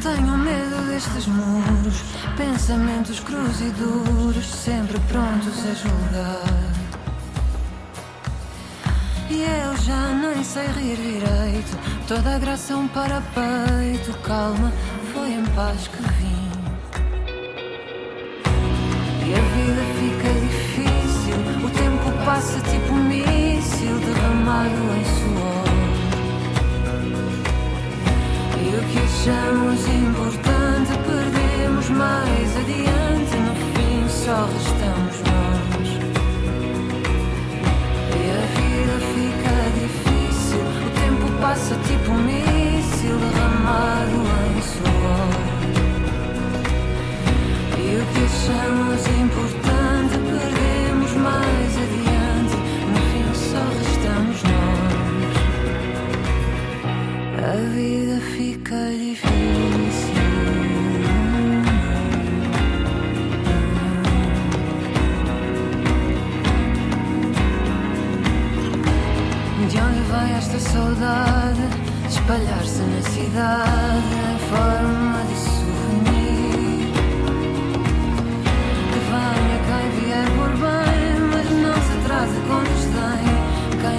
Tenho 0.00 0.38
medo 0.38 0.86
destes 0.86 1.26
muros, 1.26 2.04
pensamentos 2.36 3.18
cruz 3.18 3.60
e 3.60 3.70
duros, 3.70 4.46
sempre 4.46 4.96
prontos 5.08 5.58
a 5.58 5.74
julgar. 5.74 6.72
E 9.28 9.42
eu 9.42 9.76
já 9.78 10.08
nem 10.14 10.44
sei 10.44 10.68
rir 10.68 10.96
direito. 10.96 11.76
Toda 12.06 12.36
a 12.36 12.38
graça 12.38 12.74
é 12.74 12.76
um 12.76 12.86
parapeito. 12.86 14.16
Calma, 14.22 14.72
foi 15.12 15.32
em 15.32 15.44
paz 15.46 15.88
que 15.88 16.00
vim. 16.12 16.40
E 19.26 19.34
a 19.34 19.40
vida 19.40 19.82
fica 19.98 20.40
difícil. 20.40 20.59
Passa 22.32 22.60
tipo 22.60 22.92
um 22.92 23.02
míssil 23.08 23.98
derramado 24.06 24.70
em 24.70 25.04
suor. 25.18 25.66
E 28.56 28.66
o 28.68 28.82
que 28.86 28.98
achamos 29.00 29.80
importante 29.88 30.92
perdemos 31.08 31.90
mais 31.90 32.56
adiante. 32.56 33.34
No 33.36 33.54
fim 33.74 34.08
só 34.08 34.46
restamos 34.46 35.16
nós. 35.26 35.88
E 38.14 38.22
a 38.30 38.42
vida 38.54 38.96
fica 39.16 39.54
difícil. 39.80 40.62
O 40.86 40.90
tempo 41.00 41.26
passa 41.42 41.74
tipo 41.88 42.12
um 42.12 42.22
míssil 42.22 43.16
derramado 43.18 44.18
em 44.46 44.62
suor. 44.62 45.32
E 47.76 47.80
o 47.96 48.02
que 48.12 48.22
achamos 48.24 49.00
importante 49.18 50.14
perdemos 50.30 51.12
mais 51.14 51.59
A 57.42 57.56
vida 57.74 58.20
fica 58.36 58.76
difícil. 58.90 59.30
De 69.70 69.78
onde 69.78 70.00
vem 70.10 70.36
esta 70.36 70.58
saudade? 70.58 71.62
Espalhar-se 72.08 72.82
na 72.82 73.02
cidade 73.08 74.14
em 74.28 74.38
forma 74.50 75.24
de 75.24 75.36
souvenir. 75.48 76.92
Que 78.92 79.00
venha 79.08 79.58
quem 79.66 79.86
vier 80.04 80.28
por 80.36 80.52
bem, 80.58 81.08
mas 81.30 81.48
não 81.62 81.78
se 81.80 81.92
atrase 82.00 82.38
com 82.46 82.60
desdém. 82.64 83.24
Quem 83.80 83.98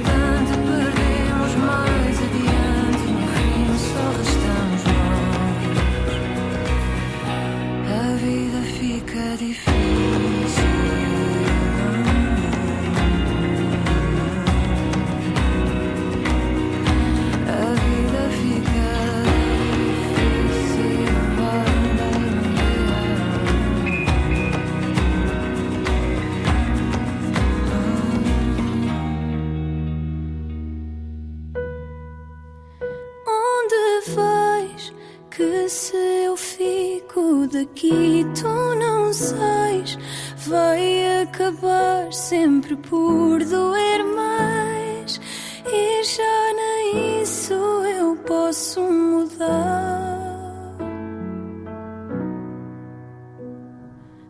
vida 8.21 8.61
fica 8.77 9.35
difícil. 9.37 9.71
A 17.47 17.65
vida 17.83 18.23
fica 18.41 18.89
difícil. 20.13 21.01
Onde 33.27 33.85
vais? 34.15 34.83
Que 35.31 35.69
se 35.69 35.97
eu 36.25 36.35
fico 37.21 37.47
daqui, 37.47 38.25
tu 38.39 38.75
não 38.75 39.13
sais. 39.13 39.97
Vai 40.47 41.21
acabar 41.21 42.11
sempre 42.11 42.75
por 42.75 43.43
doer 43.43 44.03
mais. 44.03 45.21
E 45.65 46.03
já 46.03 46.53
nem 46.55 47.21
isso 47.21 47.53
eu 47.53 48.15
posso 48.25 48.81
mudar. 48.81 49.99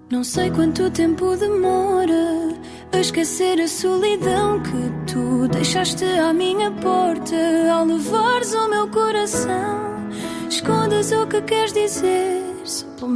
Não 0.10 0.24
sei 0.26 0.52
quanto 0.52 0.92
tempo 0.92 1.38
demora 1.38 2.54
a 2.92 3.00
esquecer 3.00 3.62
a 3.62 3.68
solidão 3.68 4.62
que 4.62 5.14
tu 5.14 5.48
deixaste 5.48 6.04
à 6.04 6.34
minha 6.34 6.70
porta 6.70 7.36
ao 7.74 7.86
levares 7.86 8.54
o 8.54 8.70
meu 8.70 8.88
coração. 8.90 9.92
Escondes 10.50 11.14
o 11.14 11.26
que 11.28 11.42
queres 11.44 11.72
dizer, 11.72 12.41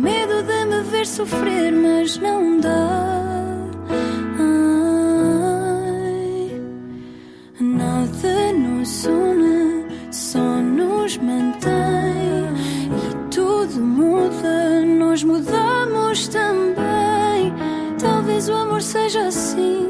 medo 0.05 0.43
de 0.43 0.65
me 0.65 0.81
ver 0.83 1.07
sofrer, 1.07 1.71
mas 1.71 2.17
não 2.19 2.59
dá. 2.59 3.49
Ai, 4.77 6.01
nada 7.59 8.53
nos 8.53 9.05
une, 9.05 9.85
só 10.11 10.61
nos 10.77 11.17
mantém. 11.17 12.45
E 13.01 13.33
tudo 13.33 13.79
muda, 13.81 14.85
nós 14.85 15.23
mudamos 15.23 16.27
também. 16.27 17.51
Talvez 17.99 18.47
o 18.47 18.53
amor 18.53 18.83
seja 18.83 19.27
assim, 19.27 19.87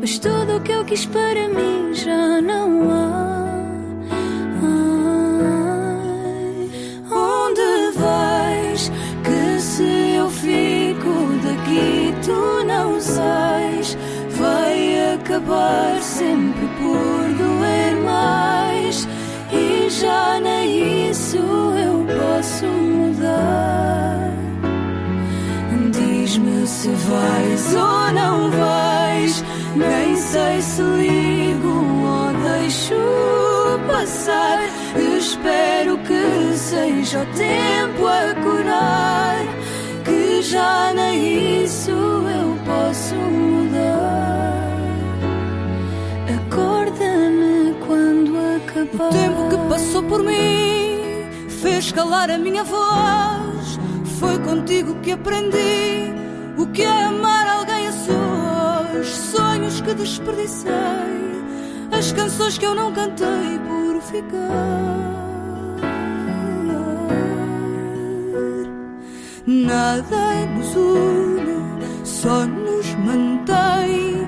mas 0.00 0.16
tudo 0.20 0.58
o 0.58 0.60
que 0.60 0.70
eu 0.70 0.84
quis 0.84 1.06
para 1.06 1.48
mim 1.48 1.92
já 1.92 2.40
não 2.40 2.92
há. 2.92 2.95
Acabar 15.66 16.00
sempre 16.02 16.66
por 16.78 17.34
doer 17.34 17.96
mais. 18.04 19.08
E 19.52 19.88
já 19.90 20.40
nem 20.40 21.10
isso 21.10 21.36
eu 21.36 22.06
posso 22.06 22.66
mudar. 22.66 24.32
Diz-me 25.92 26.66
se 26.66 26.88
vais 26.88 27.74
ou 27.74 28.12
não 28.12 28.50
vais. 28.50 29.44
Nem 29.74 30.16
sei 30.16 30.60
se 30.60 30.82
ligo 30.82 31.68
ou 31.68 32.32
deixo 32.50 32.94
passar. 33.86 34.60
Espero 35.18 35.98
que 35.98 36.56
seja 36.56 37.20
o 37.22 37.26
tempo 37.36 38.06
a 38.06 38.34
curar. 38.42 39.44
Que 40.04 40.42
já 40.42 40.85
O 49.06 49.10
tempo 49.10 49.48
que 49.48 49.56
passou 49.68 50.02
por 50.02 50.22
mim 50.24 51.28
fez 51.62 51.92
calar 51.92 52.28
a 52.28 52.36
minha 52.36 52.64
voz. 52.64 53.78
Foi 54.18 54.36
contigo 54.40 54.96
que 54.96 55.12
aprendi 55.12 56.12
o 56.58 56.66
que 56.66 56.82
é 56.82 57.04
amar 57.04 57.46
alguém 57.46 57.86
a 57.86 57.92
sós. 57.92 59.06
Sonhos 59.06 59.80
que 59.80 59.94
desperdicei, 59.94 60.72
as 61.96 62.10
canções 62.12 62.58
que 62.58 62.66
eu 62.66 62.74
não 62.74 62.92
cantei 62.92 63.60
por 63.68 64.00
ficar. 64.02 64.96
Nada 69.46 70.46
nos 70.56 70.74
une, 70.74 72.04
só 72.04 72.44
nos 72.44 72.92
mantém. 72.96 74.25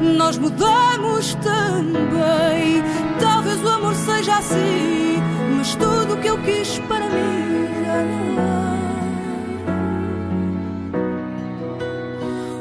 Nós 0.00 0.38
mudamos 0.38 1.34
também. 1.36 2.82
Talvez 3.20 3.62
o 3.62 3.68
amor 3.68 3.94
seja 3.94 4.36
assim, 4.38 5.22
mas 5.56 5.74
tudo 5.74 6.14
o 6.14 6.16
que 6.18 6.28
eu 6.28 6.38
quis 6.38 6.78
para 6.80 7.08
mim 7.08 7.68
já 7.84 8.02
não 8.02 8.38
há. 8.38 8.66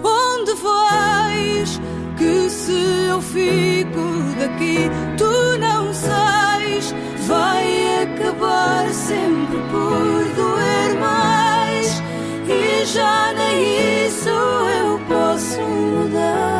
Onde 0.03 0.53
vais? 0.53 1.81
Que 2.17 2.49
se 2.49 3.07
eu 3.09 3.21
fico 3.21 4.01
daqui. 4.39 4.89
Tu 5.17 5.57
não 5.59 5.93
sais, 5.93 6.93
vai 7.27 8.03
acabar 8.03 8.89
sempre 8.91 9.57
por 9.71 10.23
doer 10.35 10.99
mais. 10.99 12.01
E 12.47 12.85
já 12.85 13.33
nem 13.33 14.05
isso 14.07 14.29
eu 14.29 14.99
posso 15.07 15.59
mudar. 15.61 16.54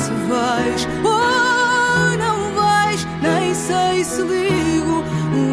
Se 0.00 0.10
vais 0.28 0.88
ou 1.04 2.18
não 2.18 2.38
vais, 2.54 3.06
nem 3.20 3.54
sei 3.54 4.02
se 4.04 4.22
ligo 4.22 5.04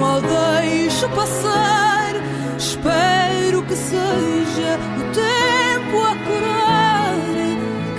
ou 0.01 0.21
deixo 0.21 1.09
passar. 1.09 2.13
Espero 2.57 3.61
que 3.63 3.75
seja 3.75 4.79
o 4.99 5.03
tempo 5.13 5.97
a 6.11 6.15
curar, 6.25 7.15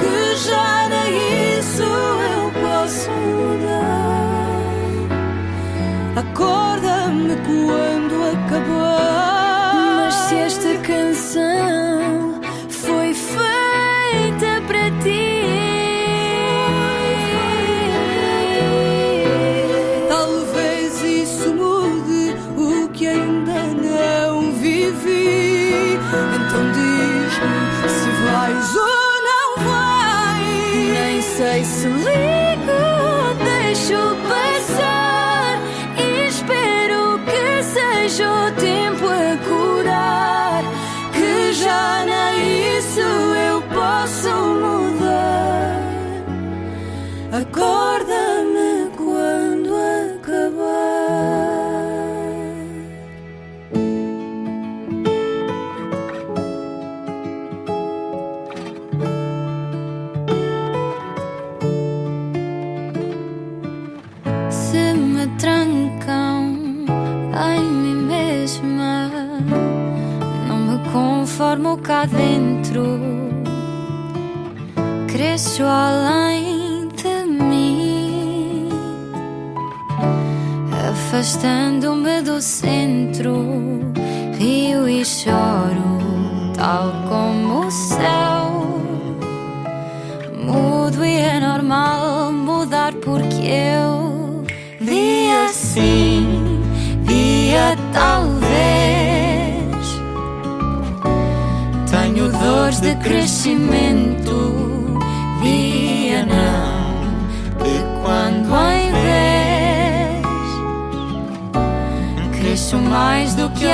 que 0.00 0.36
já 0.48 0.88
nem 0.88 1.58
isso 1.58 1.82
eu 1.82 2.44
posso 2.62 3.10
mudar. 3.10 4.08
Acorda-me 6.16 7.36
quando 7.46 8.14
acabar. 8.32 9.27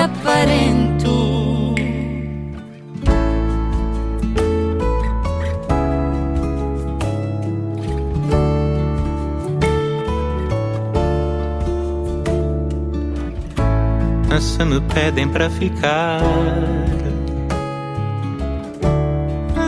Aparento. 0.05 1.75
Se 14.41 14.65
me 14.65 14.81
pedem 14.81 15.29
para 15.29 15.49
ficar, 15.51 16.21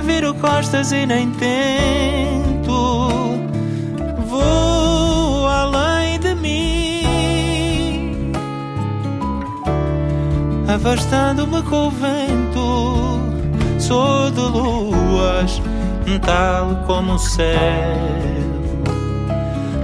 viro 0.05 0.35
costas 0.35 0.93
e 0.93 1.07
nem 1.07 1.31
tento. 1.33 2.36
Afastando-me 10.87 11.63
com 11.65 11.89
o 11.89 11.91
vento. 11.91 13.21
Sou 13.81 14.31
de 14.31 14.41
luas, 14.41 15.61
tal 16.25 16.77
como 16.87 17.15
o 17.15 17.19
céu. 17.19 17.57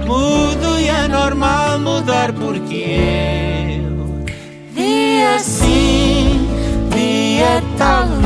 Mudo 0.07 0.79
e 0.79 0.87
é 0.87 1.07
normal 1.09 1.79
mudar 1.79 2.31
porque 2.31 3.81
eu 3.83 4.23
Dia 4.73 5.39
sim, 5.39 6.47
dia 6.91 7.61
talvez. 7.77 8.23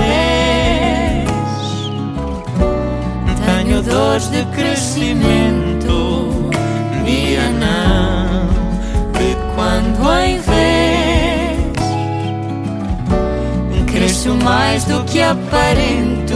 Tenho 3.43 3.81
dores 3.81 4.29
de 4.29 4.45
crescimento, 4.55 6.49
dia 7.03 7.49
não, 7.49 8.47
de 9.13 9.35
quando 9.55 10.19
em 10.19 10.39
vez 10.39 10.76
cresço 14.27 14.35
mais 14.43 14.83
do 14.83 15.03
que 15.05 15.21
aparento. 15.21 16.35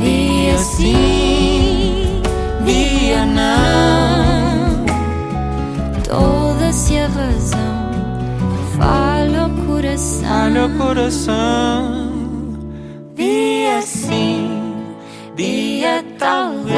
Dia 0.00 0.58
sim, 0.58 2.22
dia 2.64 3.24
não. 3.26 4.84
Toda-se 6.02 6.98
a 6.98 7.06
razão, 7.08 7.90
fala 8.76 9.46
o 9.46 9.66
coração. 9.66 10.44
Olha 10.44 10.66
o 10.66 10.70
coração. 10.78 12.12
Dia 13.14 13.80
sim, 13.82 14.43
dia 15.36 16.04
talvez. 16.18 16.74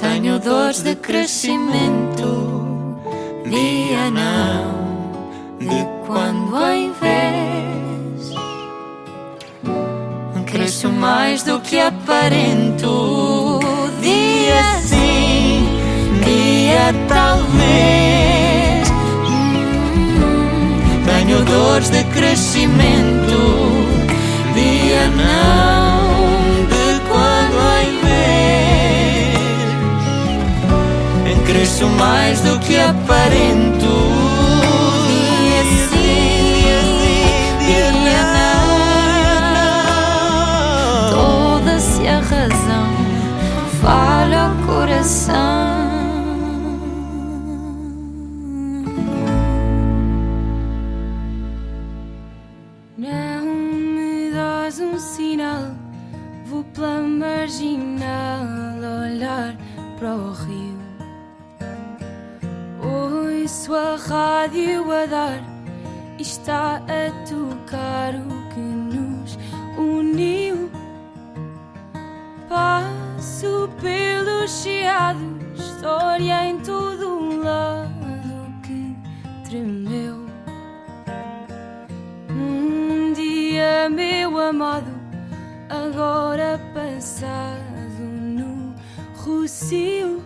Tenho 0.00 0.38
dores 0.38 0.82
de 0.82 0.94
crescimento, 0.96 2.96
dia 3.44 4.10
não, 4.10 5.58
de 5.58 5.86
quando 6.06 6.72
em 6.72 6.92
vez 6.92 7.46
cresço 10.56 10.88
mais 10.88 11.42
do 11.42 11.60
que 11.60 11.78
aparento. 11.78 13.60
Dia 14.00 14.80
sim, 14.82 15.68
dia 16.24 16.94
talvez. 17.08 18.88
Tenho 21.04 21.44
dores 21.44 21.90
de 21.90 22.02
crescimento, 22.04 23.85
dia 24.86 25.08
não, 25.08 26.64
de 26.66 27.00
quando 27.08 27.56
em 27.82 27.92
vez 31.24 31.42
cresço 31.44 31.86
mais 31.88 32.40
do 32.40 32.58
que 32.60 32.78
aparento. 32.78 33.86
Não. 38.36 38.54
Toda-se 41.10 42.06
a 42.06 42.20
razão, 42.20 42.88
fala 43.82 44.52
o 44.52 44.56
coração. 44.66 45.65
Ouço 63.66 63.74
a 63.74 63.96
rádio 63.96 64.92
a 64.92 65.06
dar 65.06 65.40
e 66.18 66.22
está 66.22 66.76
a 66.76 67.28
tocar 67.28 68.14
o 68.14 68.54
que 68.54 68.60
nos 68.60 69.36
uniu. 69.76 70.70
Passo 72.48 73.68
pelos 73.80 74.62
chiados, 74.62 75.58
história 75.58 76.46
em 76.46 76.60
todo 76.60 77.08
um 77.08 77.42
lado 77.42 78.62
que 78.62 78.96
tremeu. 79.48 80.26
Um 82.30 83.12
dia, 83.12 83.88
meu 83.90 84.38
amado, 84.38 84.92
agora 85.68 86.60
passado 86.72 88.00
no 88.00 88.74
Rocio. 89.16 90.25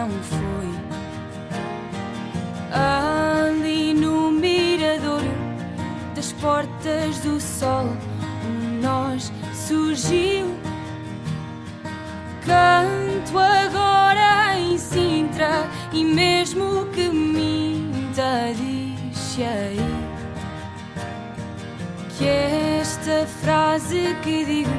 Não 0.00 0.08
foi. 0.22 0.70
Ali 2.72 3.92
no 3.92 4.30
mirador 4.30 5.20
das 6.14 6.32
portas 6.32 7.18
do 7.18 7.38
sol, 7.38 7.86
um 8.46 8.80
nós 8.80 9.30
surgiu. 9.52 10.46
Canto 12.46 13.38
agora 13.38 14.58
em 14.58 14.78
Sintra 14.78 15.68
e 15.92 16.02
mesmo 16.02 16.86
que 16.86 17.10
minta, 17.10 18.54
diz 18.56 19.38
aí 19.38 19.78
que 22.16 22.26
esta 22.26 23.26
frase 23.26 24.16
que 24.22 24.44
digo 24.44 24.70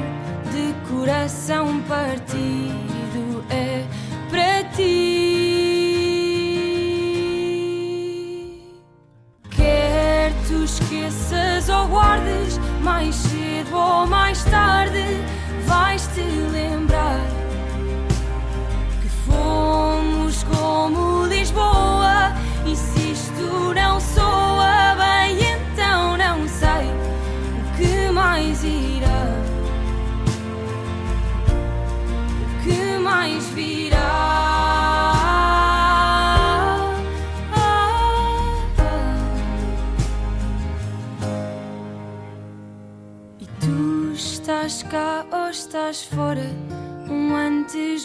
de 0.52 0.74
coração 0.90 1.80
partido 1.82 3.44
é 3.48 3.84
para 4.32 4.64
ti. 4.70 5.11
Esqueças 11.82 11.88
ou 11.88 11.88
guardes, 11.88 12.60
mais 12.82 13.14
cedo 13.14 13.76
ou 13.76 14.06
mais 14.06 14.42
tarde 14.44 15.02
vais 15.66 16.06
te 16.14 16.20
lembrar 16.20 16.81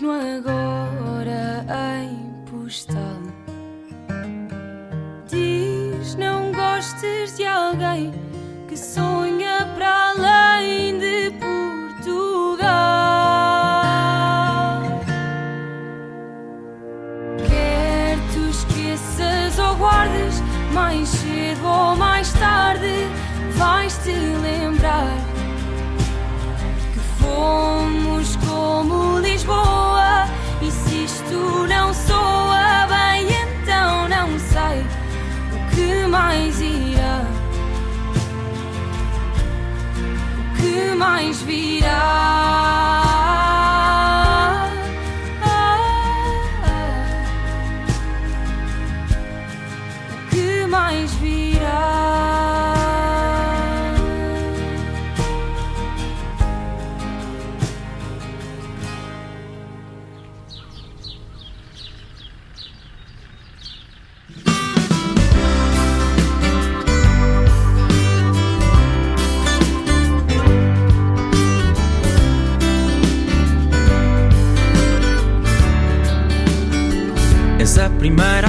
no 0.02 0.12
agora 0.12 0.57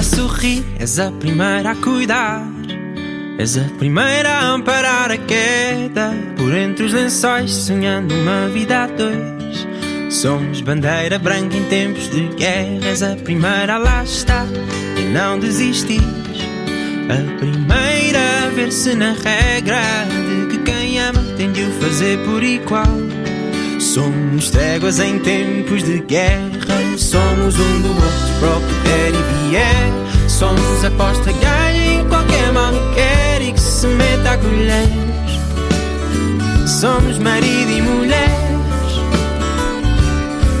sorrir, 0.09 0.65
és 0.79 0.99
a 0.99 1.11
primeira 1.11 1.71
a 1.71 1.75
cuidar. 1.75 2.43
És 3.37 3.57
a 3.57 3.63
primeira 3.77 4.29
a 4.29 4.49
amparar 4.51 5.11
a 5.11 5.17
queda 5.17 6.11
por 6.35 6.53
entre 6.53 6.85
os 6.85 6.93
lençóis, 6.93 7.51
sonhando 7.51 8.13
uma 8.15 8.49
vida 8.49 8.83
a 8.83 8.87
dois. 8.87 9.67
Somos 10.09 10.61
bandeira 10.61 11.19
branca 11.19 11.55
em 11.55 11.63
tempos 11.65 12.09
de 12.09 12.27
guerra. 12.35 12.85
És 12.85 13.03
a 13.03 13.15
primeira 13.15 13.75
a 13.75 13.77
lá 13.77 14.03
estar 14.03 14.47
e 14.97 15.01
não 15.13 15.39
desistir. 15.39 16.01
A 17.09 17.39
primeira 17.39 18.19
a 18.45 18.49
ver-se 18.49 18.95
na 18.95 19.13
regra 19.13 19.81
de 20.09 20.47
que 20.47 20.63
quem 20.63 20.99
ama 20.99 21.23
tem 21.37 21.51
de 21.51 21.63
o 21.63 21.71
fazer 21.73 22.17
por 22.25 22.43
igual. 22.43 22.85
Somos 23.79 24.49
tréguas 24.49 24.99
em 24.99 25.19
tempos 25.19 25.83
de 25.83 25.99
guerra. 25.99 26.49
Somos 26.97 27.55
um 27.57 27.81
do 27.81 27.89
outro 27.89 28.39
para 28.39 28.57
o 28.57 28.61
que 28.61 28.89
der 28.89 29.13
e 29.13 29.38
vier. 29.49 29.91
Somos 30.27 30.85
aposta 30.85 31.31
ganha 31.33 32.01
em 32.01 32.07
qualquer 32.07 32.51
mal 32.53 32.71
que 32.71 32.95
quer 32.95 33.41
e 33.41 33.51
que 33.51 33.59
se 33.59 33.87
meta 33.87 34.31
a 34.31 34.37
colheres. 34.37 34.89
Somos 36.67 37.17
marido 37.17 37.71
e 37.71 37.81
mulheres. 37.81 38.29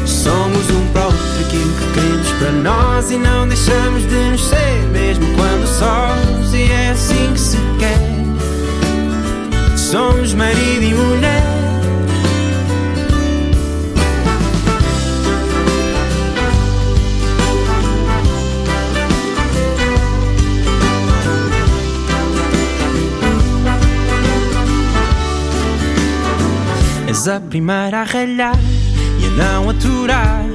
Somos 0.05 0.69
um 0.71 0.87
para 0.91 1.05
outro 1.05 1.39
aquilo 1.45 1.71
que 1.73 1.93
queremos 1.93 2.31
para 2.39 2.51
nós 2.51 3.11
e 3.11 3.17
não 3.17 3.47
deixamos 3.47 4.03
de 4.07 4.15
nos 4.15 4.43
ser, 4.43 4.81
mesmo 4.91 5.25
quando 5.35 5.67
sós. 5.67 6.53
E 6.53 6.71
é 6.71 6.89
assim 6.89 7.33
que 7.33 7.39
se 7.39 7.57
quer. 7.79 9.77
Somos 9.77 10.33
marido 10.33 10.83
e 10.83 10.93
mulher. 10.93 11.58
És 27.09 27.27
a 27.27 27.39
primeira 27.39 28.01
a 28.01 28.03
ralhar 28.03 28.55
e 29.19 29.25
a 29.25 29.29
não 29.31 29.71
aturar. 29.71 30.45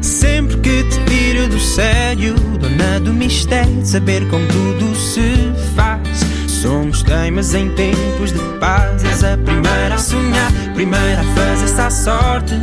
Sempre 0.00 0.58
que 0.58 0.84
te 0.84 1.04
tiro 1.06 1.48
do 1.48 1.58
sério, 1.58 2.36
dona 2.60 3.00
do 3.00 3.12
mistério, 3.12 3.82
de 3.82 3.88
saber 3.88 4.28
como 4.28 4.46
tudo 4.46 4.94
se 4.94 5.52
faz. 5.74 6.00
Somos 6.46 7.02
temas 7.02 7.52
em 7.52 7.68
tempos 7.70 8.32
de 8.32 8.38
paz. 8.60 9.02
És 9.02 9.24
a 9.24 9.36
primeira 9.36 9.96
a 9.96 9.98
sonhar, 9.98 10.52
primeira 10.72 11.20
a 11.20 11.24
fazer-se 11.24 11.80
à 11.80 11.90
sorte. 11.90 12.54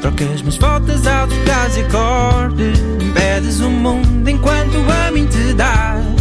Trocas 0.00 0.42
mas 0.42 0.56
voltas 0.56 1.06
ao 1.06 1.28
trocares 1.28 1.78
acorde. 1.78 2.72
Impedes 3.00 3.60
o 3.60 3.70
mundo 3.70 4.28
enquanto 4.28 4.76
a 4.90 5.12
mim 5.12 5.26
te 5.26 5.54
dás. 5.54 6.11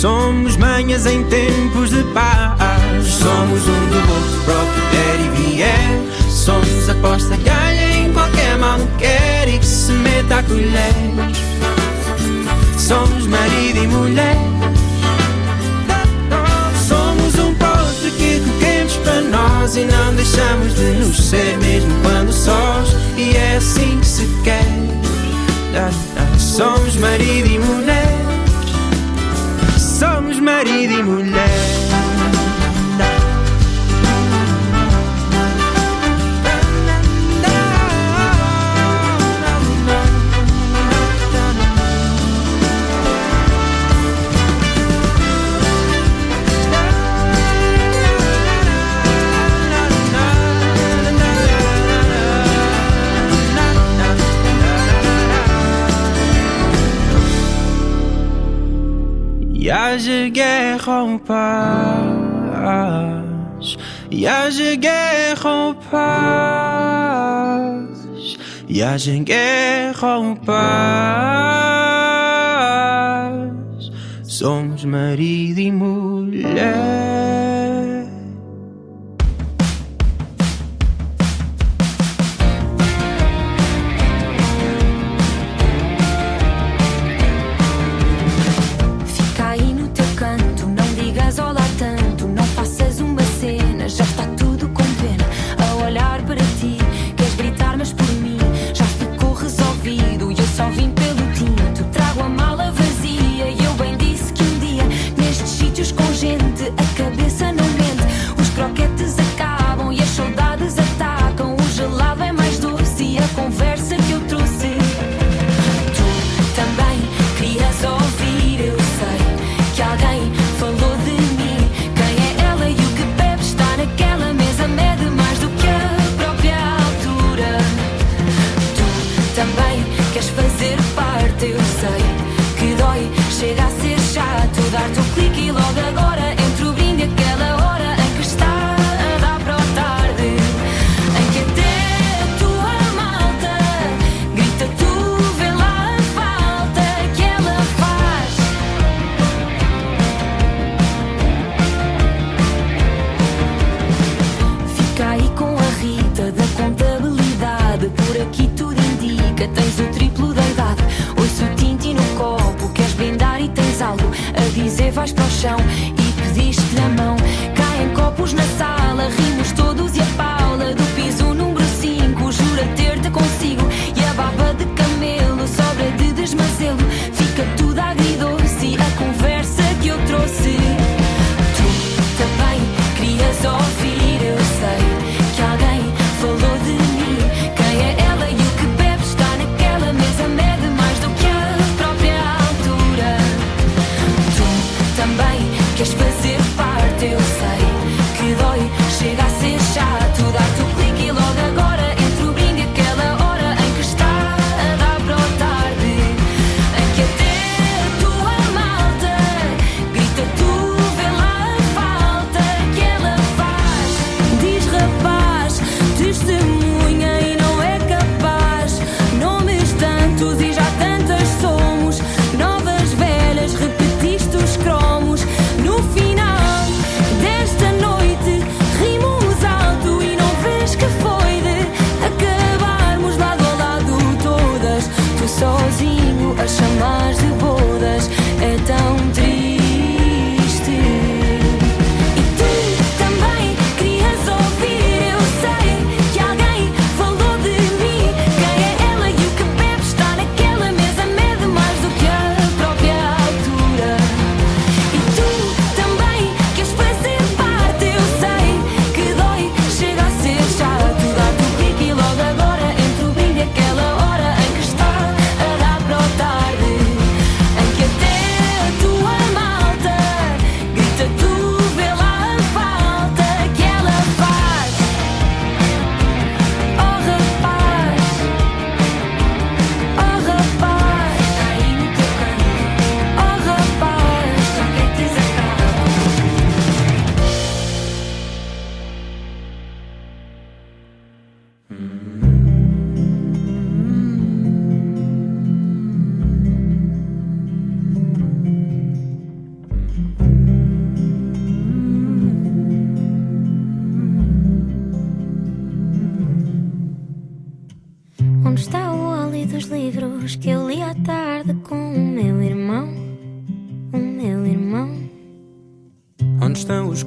Somos 0.00 0.56
manhas 0.56 1.06
em 1.06 1.24
tempos 1.24 1.90
de 1.90 2.04
paz. 2.14 3.04
Somos 3.04 3.66
um 3.66 3.86
do 3.88 3.98
outro 3.98 4.42
para 4.44 4.54
o 4.54 4.66
que 4.72 4.80
der 4.96 5.18
e 5.24 5.54
vier. 5.54 6.30
Somos 6.30 6.88
aposta 6.88 7.36
ganha 7.38 7.98
em 7.98 8.12
qualquer 8.12 8.56
mal 8.58 8.78
que 8.78 9.06
quer 9.06 9.48
e 9.48 9.58
que 9.58 9.66
se 9.66 9.90
meta 9.90 10.38
a 10.38 10.42
colher. 10.44 10.94
Somos 12.78 13.26
marido 13.26 13.82
e 13.82 13.88
mulher. 13.88 14.36
Somos 16.86 17.34
um 17.34 17.52
posto 17.54 18.08
que 18.16 18.38
coquemos 18.38 18.96
para 18.98 19.20
nós 19.22 19.76
e 19.76 19.80
não 19.80 20.14
deixamos 20.14 20.76
de 20.76 20.92
nos 20.92 21.28
ser, 21.28 21.58
mesmo 21.58 21.92
quando 22.02 22.32
sós. 22.32 22.94
E 23.16 23.36
é 23.36 23.56
assim 23.56 23.98
que 23.98 24.06
se 24.06 24.28
quer. 24.44 24.64
Somos 26.38 26.94
marido 26.94 27.48
e 27.48 27.58
mulher. 27.58 28.37
Somos 29.98 30.38
marido 30.38 30.92
e 30.92 31.02
mulher. 31.02 31.87
Haja 59.90 60.28
guerra 60.28 61.02
ou 61.02 61.18
paz. 61.18 61.38
E 64.10 64.26
haja 64.26 64.76
guerra 64.76 65.50
ou 65.50 65.74
paz. 65.74 67.08
E 68.68 68.82
haja 68.82 69.16
guerra 69.24 70.18
ou 70.18 70.36
paz. 70.36 70.58
Somos 74.24 74.84
marido 74.84 75.58
e 75.58 75.72
mulher 75.72 77.57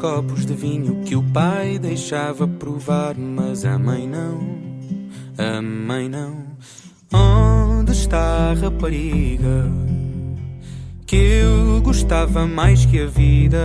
copos 0.01 0.47
de 0.47 0.55
vinho 0.55 1.03
que 1.05 1.15
o 1.15 1.21
pai 1.21 1.77
deixava 1.77 2.47
provar, 2.47 3.15
mas 3.15 3.63
a 3.63 3.77
mãe 3.77 4.07
não? 4.07 4.39
A 5.37 5.61
mãe 5.61 6.09
não. 6.09 6.37
Onde 7.13 7.91
está 7.91 8.49
a 8.49 8.53
rapariga 8.55 9.71
que 11.05 11.15
eu 11.15 11.79
gostava 11.83 12.47
mais 12.47 12.83
que 12.83 12.99
a 12.99 13.05
vida? 13.05 13.59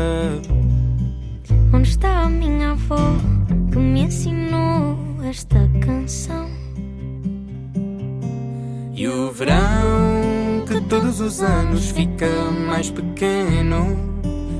Onde 1.72 1.88
está 1.88 2.24
a 2.24 2.28
minha 2.28 2.72
avó 2.72 3.16
que 3.72 3.78
me 3.78 4.02
ensinou 4.02 4.98
esta 5.24 5.66
canção? 5.80 6.50
E 8.94 9.08
o 9.08 9.32
verão 9.32 10.66
que 10.68 10.82
todos 10.82 11.18
os 11.18 11.40
anos 11.40 11.90
fica 11.92 12.28
mais 12.66 12.90
pequeno. 12.90 14.15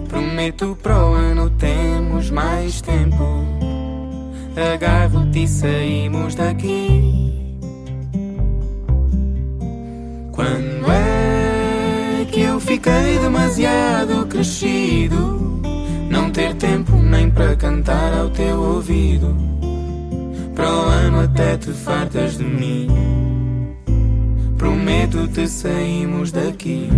Prometo 0.09 0.79
para 0.83 1.05
o 1.05 1.15
ano 1.15 1.51
temos 1.51 2.31
mais 2.31 2.81
tempo. 2.81 3.25
Agarro-te 4.75 5.45
e 5.45 5.49
saímos 5.49 6.35
daqui. 6.35 7.37
Quando 10.33 10.91
é 10.91 12.25
que 12.31 12.41
eu 12.41 12.61
fiquei 12.61 13.19
demasiado 13.21 14.27
crescido? 14.27 15.61
Não 16.11 16.31
ter 16.31 16.55
tempo 16.55 16.93
nem 16.97 17.31
para 17.31 17.57
cantar 17.57 18.13
ao 18.15 18.31
teu 18.31 18.59
ouvido. 18.59 19.35
Para 20.55 20.71
o 20.71 20.81
ano 20.83 21.21
até 21.21 21.57
te 21.57 21.73
fartas 21.73 22.39
de 22.39 22.45
mim. 22.45 22.89
Prometo-te 24.57 25.49
saímos 25.49 26.33
daqui. 26.33 26.89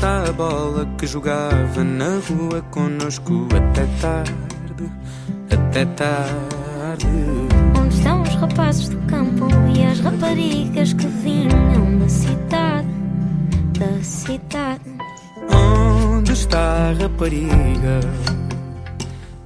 Está 0.00 0.24
a 0.30 0.32
bola 0.32 0.88
que 0.96 1.06
jogava 1.06 1.84
na 1.84 2.18
rua 2.26 2.62
conosco 2.70 3.46
até 3.54 3.84
tarde? 4.00 4.34
Até 5.50 5.84
tarde. 5.84 7.06
Onde 7.78 7.94
estão 7.94 8.22
os 8.22 8.34
rapazes 8.36 8.88
do 8.88 8.96
campo 9.06 9.46
e 9.76 9.84
as 9.84 10.00
raparigas 10.00 10.94
que 10.94 11.06
vinham 11.06 11.98
da 11.98 12.08
cidade? 12.08 12.88
Da 13.78 14.02
cidade. 14.02 14.80
Onde 15.52 16.32
está 16.32 16.58
a 16.58 16.92
rapariga? 16.94 18.00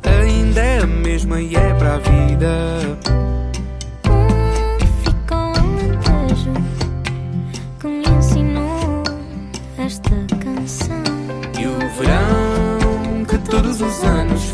Ainda 0.04 0.60
é 0.60 0.78
a 0.82 0.86
mesma 0.86 1.40
e 1.40 1.56
é 1.56 1.74
para 1.74 1.94
a 1.94 1.98
vida. 1.98 3.33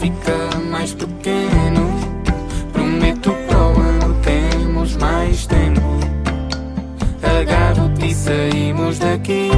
Fica 0.00 0.58
mais 0.70 0.94
pequeno. 0.94 1.90
Prometo 2.72 3.34
para 3.46 3.58
o 3.58 3.80
ano 3.80 4.16
temos 4.22 4.96
mais 4.96 5.46
tempo. 5.46 5.80
Agarro-te 7.22 8.06
e 8.06 8.14
saímos 8.14 8.98
daqui. 8.98 9.50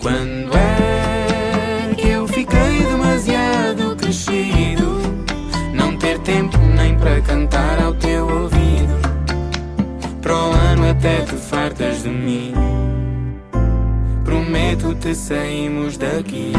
Quando 0.00 0.56
é 0.56 1.94
que 1.96 2.08
eu 2.08 2.26
fiquei 2.28 2.84
demasiado 2.90 3.96
crescido? 3.96 5.02
Não 5.74 5.96
ter 5.96 6.18
tempo 6.20 6.56
nem 6.76 6.96
para 6.96 7.20
cantar 7.22 7.82
ao 7.82 7.94
teu 7.94 8.28
ouvido. 8.28 9.02
Para 10.20 10.34
o 10.34 10.52
ano 10.52 10.90
até 10.90 11.22
te 11.22 11.34
fartas 11.34 12.04
de 12.04 12.08
mim. 12.08 12.81
Prometo-te 14.92 15.14
saímos 15.14 15.96
daqui. 15.96 16.52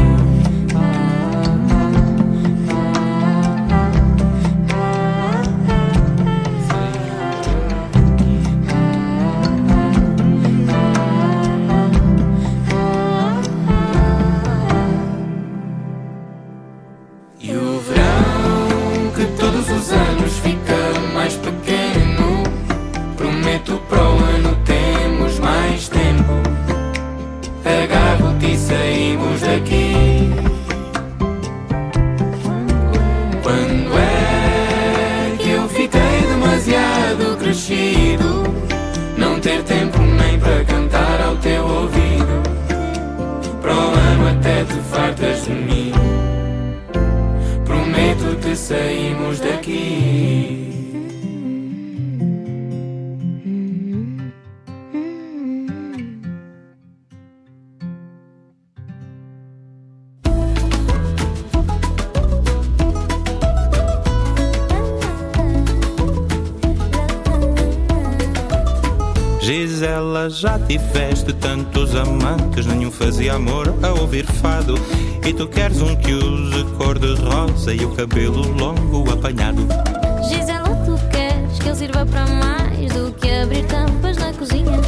Saímos 48.55 49.39
daqui. 49.39 50.59
Gisela, 69.41 70.29
já 70.29 70.59
tiveste 70.59 71.33
tantos 71.33 71.95
amantes, 71.95 72.67
nenhum 72.67 72.91
fazia 72.91 73.33
amor 73.33 73.73
a 73.81 73.99
ouvir 73.99 74.25
fado. 74.25 74.75
E 75.25 75.31
tu 75.31 75.47
queres 75.47 75.81
um 75.81 75.95
que 75.95 76.13
use 76.13 76.65
cor 76.77 76.99
de 76.99 77.15
rosa 77.15 77.73
e 77.73 77.85
o 77.85 77.91
cabelo 77.95 78.41
longo 78.57 79.09
apanhado. 79.09 79.65
Gisela, 80.27 80.69
tu 80.85 80.99
queres 81.09 81.59
que 81.59 81.69
eu 81.69 81.75
sirva 81.75 82.05
para 82.05 82.27
mais 82.27 82.91
do 82.91 83.09
que 83.13 83.31
abrir 83.31 83.65
tampas 83.67 84.17
na 84.17 84.33
cozinha? 84.33 84.81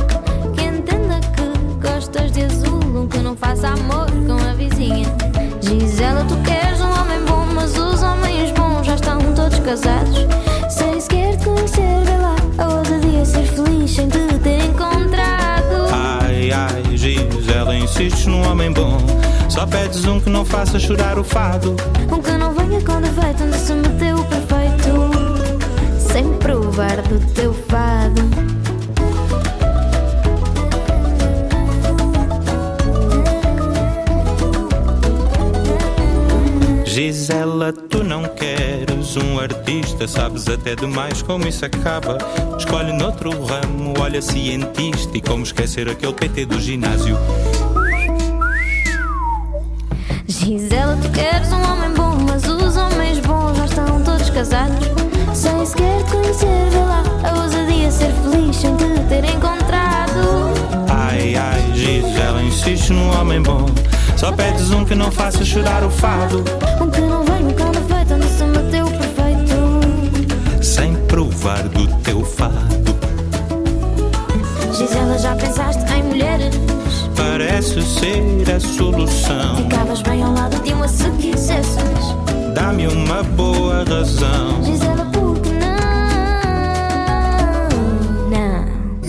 Que 0.54 0.64
entenda 0.66 1.22
que 1.22 1.88
gostas 1.88 2.34
de 2.34 2.44
azul, 2.44 2.80
um 2.80 3.08
que 3.08 3.20
não 3.20 3.36
faça 3.38 3.70
amor 3.70 4.08
com 4.12 4.34
a 4.34 4.54
vizinha. 4.54 5.08
Gisela, 5.62 6.26
tu 6.26 6.36
queres 6.44 6.82
um 6.82 6.92
homem 7.02 7.24
bom, 7.26 7.46
mas 7.54 7.78
os 7.78 8.04
homens 8.04 8.52
bons 8.52 8.86
já 8.86 8.96
estão 8.96 9.20
todos 9.34 9.58
casados. 9.60 10.18
Sem 10.70 11.00
sequer 11.00 11.38
te 11.38 11.46
conhecer, 11.46 12.04
vê 12.04 12.18
lá, 12.18 12.36
a 12.58 12.78
ousadia 12.78 13.22
é 13.22 13.26
ser 13.26 13.46
feliz 13.48 13.90
sem 13.90 14.10
te 14.10 14.20
ter 14.40 14.66
encontrado. 14.66 15.88
Ai, 15.94 16.52
ai, 16.52 16.98
Gisela, 16.98 17.55
insistes 17.86 18.26
num 18.26 18.42
homem 18.50 18.72
bom. 18.72 18.98
Só 19.48 19.66
pedes 19.66 20.06
um 20.06 20.20
que 20.20 20.30
não 20.30 20.44
faça 20.44 20.80
chorar 20.80 21.20
o 21.20 21.24
fado. 21.24 21.76
Um 22.12 22.20
que 22.20 22.32
não 22.32 22.52
venha 22.54 22.82
com 22.82 23.00
defeito, 23.00 23.44
onde 23.44 23.58
se 23.58 23.74
meteu 23.74 24.18
o 24.18 24.26
perfeito. 24.26 25.12
Sem 26.00 26.34
provar 26.38 27.02
do 27.04 27.20
teu 27.34 27.54
fado. 27.54 28.22
Gisela, 36.86 37.72
tu 37.74 38.04
não 38.04 38.24
queres 38.24 39.18
um 39.18 39.38
artista, 39.38 40.08
sabes 40.08 40.48
até 40.48 40.76
demais 40.76 41.22
como 41.22 41.48
isso 41.48 41.66
acaba. 41.66 42.18
Escolhe 42.58 42.94
noutro 42.94 43.32
ramo, 43.44 43.94
olha 44.00 44.22
cientista 44.22 45.18
e 45.18 45.22
como 45.22 45.44
esquecer 45.44 45.90
aquele 45.90 46.14
PT 46.14 46.46
do 46.46 46.60
ginásio. 46.60 47.18
Gisela, 50.38 50.98
tu 51.02 51.10
queres 51.12 51.50
um 51.54 51.62
homem 51.72 51.94
bom, 51.96 52.18
mas 52.28 52.44
os 52.44 52.76
homens 52.76 53.20
bons 53.20 53.56
já 53.56 53.66
estão 53.66 54.04
todos 54.04 54.30
casados. 54.30 54.86
Sem 55.34 55.66
sequer 55.66 56.04
te 56.04 56.12
conhecer, 56.12 56.70
vê 56.72 56.80
lá, 56.80 57.04
a 57.24 57.42
ousadia 57.42 57.90
ser 57.90 58.12
feliz 58.12 58.56
sem 58.58 58.76
te 58.76 58.86
ter 59.08 59.24
encontrado. 59.24 60.54
Ai, 60.90 61.36
ai, 61.36 61.72
Gisela, 61.74 62.44
insiste 62.44 62.92
num 62.92 63.18
homem 63.18 63.42
bom. 63.42 63.66
Só 64.18 64.34
pedes 64.34 64.72
um 64.72 64.84
que 64.84 64.94
não 64.94 65.10
faça 65.10 65.44
chorar 65.46 65.84
o 65.86 65.90
fado. 65.90 66.44
Um 66.82 66.90
que 66.90 67.00
não 67.00 67.24
venha 67.24 67.54
com 67.54 67.72
defeito, 67.72 68.14
onde 68.16 68.28
se 68.28 68.44
meteu 68.44 68.88
perfeito. 68.88 70.64
Sem 70.64 70.96
provar 71.08 71.64
do 71.70 71.88
teu 72.04 72.26
fado. 72.26 72.94
Gisela, 74.74 75.18
já 75.18 75.34
pensaste 75.34 75.94
em 75.94 76.04
mulheres? 76.04 76.54
Parece 77.16 77.82
ser 77.82 78.22
a 78.54 78.60
solução. 78.60 79.56
Ficavas 79.58 80.02
bem 80.02 80.22
ao 80.24 80.34
lado 80.34 80.62
de 80.62 80.74
uma 80.74 80.88
se 80.88 81.10
quisesses. 81.12 82.16
Dá-me 82.54 82.88
uma 82.88 83.24
boa 83.24 83.84
razão. 83.84 84.64
Gisela, 84.64 85.06
por 85.06 85.40
que 85.40 85.50
não? 85.50 85.66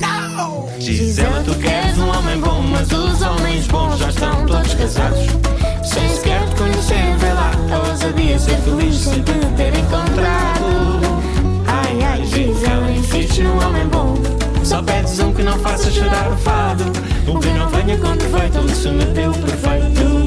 Não. 0.00 0.68
Gisela, 0.78 1.42
tu 1.44 1.54
queres 1.56 1.98
um 1.98 2.08
homem 2.08 2.40
bom, 2.40 2.62
mas 2.62 2.90
os 2.90 3.22
homens 3.22 3.66
bons 3.66 3.98
já 3.98 4.08
estão 4.08 4.46
todos 4.46 4.74
casados. 4.74 5.26
Sem 5.84 6.08
sequer 6.08 6.48
te 6.48 6.56
conhecer, 6.56 7.16
vê 7.18 7.32
lá 7.32 7.50
a 7.72 7.90
ousadia 7.90 8.38
ser 8.38 8.56
feliz 8.58 8.96
sem 8.96 9.22
te 9.22 9.32
ter 9.56 9.74
encontrado. 9.76 11.00
Ai, 11.66 12.02
ai, 12.02 12.24
Gisela, 12.24 12.90
insiste 12.90 13.42
no 13.42 13.64
homem 13.64 13.86
bom. 13.88 14.14
Só 14.64 14.82
pedes 14.82 15.18
um 15.20 15.32
que 15.32 15.42
não 15.42 15.56
faça 15.60 15.90
chorar 15.90 16.32
o 16.32 16.36
fado. 16.38 16.84
O 17.28 17.40
que 17.40 17.48
não 17.48 17.68
venha 17.68 17.98
com 17.98 18.16
defeito, 18.16 18.66
isso 18.70 18.92
me 18.92 19.04
deu 19.06 19.32
perfeito. 19.32 20.26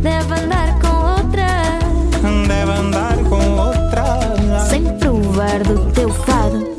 Deve 0.00 0.34
andar 0.34 0.78
com 0.78 1.24
outra. 1.24 1.46
Deve 2.46 2.72
andar 2.72 3.16
com 3.28 3.58
outra. 3.58 4.66
Sem 4.68 4.84
provar 4.98 5.62
do 5.64 5.90
teu 5.92 6.10
fado. 6.10 6.77